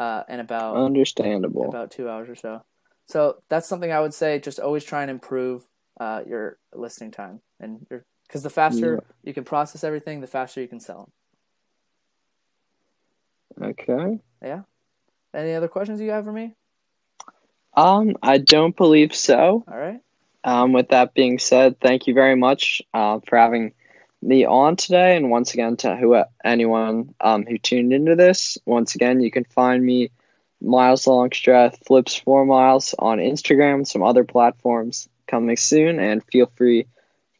uh, 0.00 0.24
and 0.28 0.40
about 0.40 0.76
understandable 0.76 1.68
about 1.68 1.92
two 1.92 2.10
hours 2.10 2.28
or 2.28 2.34
so 2.34 2.64
so 3.08 3.36
that's 3.48 3.66
something 3.66 3.90
i 3.90 4.00
would 4.00 4.14
say 4.14 4.38
just 4.38 4.60
always 4.60 4.84
try 4.84 5.02
and 5.02 5.10
improve 5.10 5.66
uh, 6.00 6.22
your 6.26 6.58
listing 6.72 7.10
time 7.10 7.40
and 7.58 7.84
because 8.26 8.44
the 8.44 8.50
faster 8.50 8.94
yeah. 8.94 9.14
you 9.24 9.34
can 9.34 9.42
process 9.42 9.82
everything 9.82 10.20
the 10.20 10.28
faster 10.28 10.60
you 10.60 10.68
can 10.68 10.78
sell 10.78 11.10
them 13.58 13.70
okay 13.70 14.20
yeah 14.40 14.62
any 15.34 15.54
other 15.54 15.68
questions 15.68 16.00
you 16.00 16.10
have 16.10 16.24
for 16.24 16.32
me? 16.32 16.54
Um, 17.74 18.16
I 18.22 18.38
don't 18.38 18.76
believe 18.76 19.14
so. 19.14 19.64
All 19.68 19.78
right. 19.78 20.00
Um, 20.44 20.72
with 20.72 20.88
that 20.88 21.14
being 21.14 21.38
said, 21.38 21.80
thank 21.80 22.06
you 22.06 22.14
very 22.14 22.36
much 22.36 22.80
uh, 22.94 23.20
for 23.20 23.36
having 23.36 23.74
me 24.22 24.44
on 24.44 24.76
today. 24.76 25.16
And 25.16 25.30
once 25.30 25.52
again, 25.52 25.76
to 25.78 25.94
who 25.96 26.20
anyone 26.44 27.14
um, 27.20 27.44
who 27.44 27.58
tuned 27.58 27.92
into 27.92 28.16
this, 28.16 28.58
once 28.64 28.94
again, 28.94 29.20
you 29.20 29.30
can 29.30 29.44
find 29.44 29.84
me 29.84 30.10
Miles 30.60 31.06
long 31.06 31.18
Longstreth 31.18 31.78
Flips 31.86 32.16
Four 32.16 32.44
Miles 32.44 32.94
on 32.98 33.18
Instagram, 33.18 33.86
some 33.86 34.02
other 34.02 34.24
platforms 34.24 35.08
coming 35.26 35.56
soon. 35.56 36.00
And 36.00 36.24
feel 36.24 36.50
free 36.56 36.86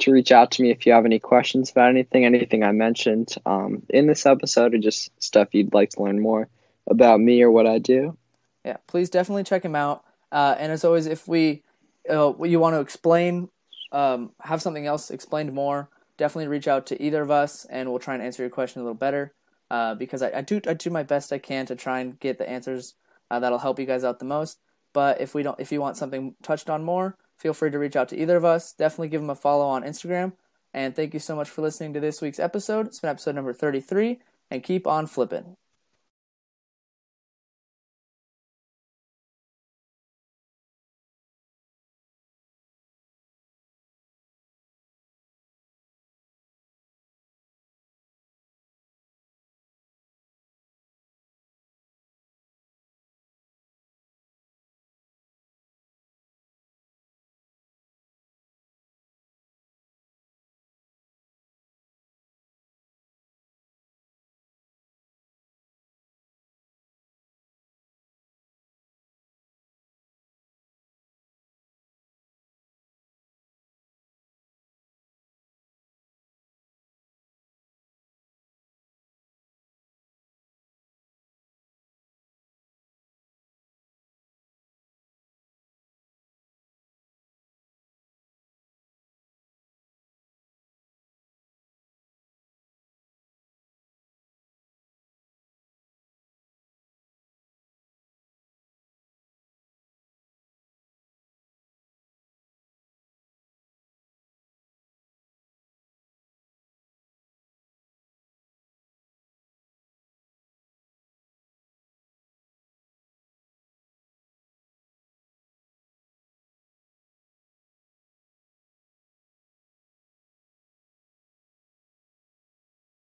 to 0.00 0.12
reach 0.12 0.30
out 0.30 0.52
to 0.52 0.62
me 0.62 0.70
if 0.70 0.86
you 0.86 0.92
have 0.92 1.04
any 1.04 1.18
questions 1.18 1.70
about 1.70 1.90
anything, 1.90 2.24
anything 2.24 2.62
I 2.62 2.72
mentioned 2.72 3.34
um, 3.44 3.82
in 3.88 4.06
this 4.06 4.26
episode, 4.26 4.74
or 4.74 4.78
just 4.78 5.10
stuff 5.22 5.48
you'd 5.52 5.74
like 5.74 5.90
to 5.90 6.02
learn 6.02 6.20
more 6.20 6.48
about 6.86 7.20
me 7.20 7.42
or 7.42 7.50
what 7.50 7.66
I 7.66 7.78
do. 7.78 8.16
Yeah, 8.64 8.76
please 8.86 9.10
definitely 9.10 9.44
check 9.44 9.64
him 9.64 9.74
out. 9.74 10.04
Uh, 10.30 10.54
and 10.58 10.70
as 10.70 10.84
always, 10.84 11.06
if 11.06 11.26
we 11.26 11.62
uh, 12.08 12.32
you 12.44 12.60
want 12.60 12.74
to 12.74 12.80
explain, 12.80 13.48
um, 13.92 14.32
have 14.40 14.62
something 14.62 14.86
else 14.86 15.10
explained 15.10 15.52
more, 15.52 15.88
definitely 16.16 16.48
reach 16.48 16.68
out 16.68 16.86
to 16.86 17.02
either 17.02 17.22
of 17.22 17.30
us, 17.30 17.64
and 17.66 17.88
we'll 17.88 17.98
try 17.98 18.14
and 18.14 18.22
answer 18.22 18.42
your 18.42 18.50
question 18.50 18.80
a 18.80 18.84
little 18.84 18.94
better. 18.94 19.32
Uh, 19.70 19.94
because 19.94 20.22
I, 20.22 20.30
I, 20.38 20.40
do 20.40 20.60
I 20.66 20.72
do 20.72 20.88
my 20.88 21.02
best 21.02 21.30
I 21.30 21.38
can 21.38 21.66
to 21.66 21.76
try 21.76 22.00
and 22.00 22.18
get 22.20 22.38
the 22.38 22.48
answers 22.48 22.94
uh, 23.30 23.40
that'll 23.40 23.58
help 23.58 23.78
you 23.78 23.86
guys 23.86 24.04
out 24.04 24.18
the 24.18 24.24
most. 24.24 24.58
But 24.92 25.20
if 25.20 25.34
we 25.34 25.42
don't, 25.42 25.58
if 25.60 25.70
you 25.70 25.80
want 25.80 25.96
something 25.96 26.34
touched 26.42 26.70
on 26.70 26.84
more, 26.84 27.16
feel 27.38 27.54
free 27.54 27.70
to 27.70 27.78
reach 27.78 27.96
out 27.96 28.08
to 28.10 28.18
either 28.18 28.36
of 28.36 28.44
us. 28.44 28.72
Definitely 28.72 29.08
give 29.08 29.20
them 29.20 29.30
a 29.30 29.34
follow 29.34 29.66
on 29.66 29.82
Instagram. 29.82 30.32
And 30.74 30.94
thank 30.94 31.14
you 31.14 31.20
so 31.20 31.36
much 31.36 31.48
for 31.48 31.62
listening 31.62 31.92
to 31.94 32.00
this 32.00 32.20
week's 32.20 32.38
episode. 32.38 32.86
It's 32.86 33.00
been 33.00 33.10
episode 33.10 33.34
number 33.34 33.52
33, 33.52 34.20
and 34.50 34.62
keep 34.62 34.86
on 34.86 35.06
flipping. 35.06 35.56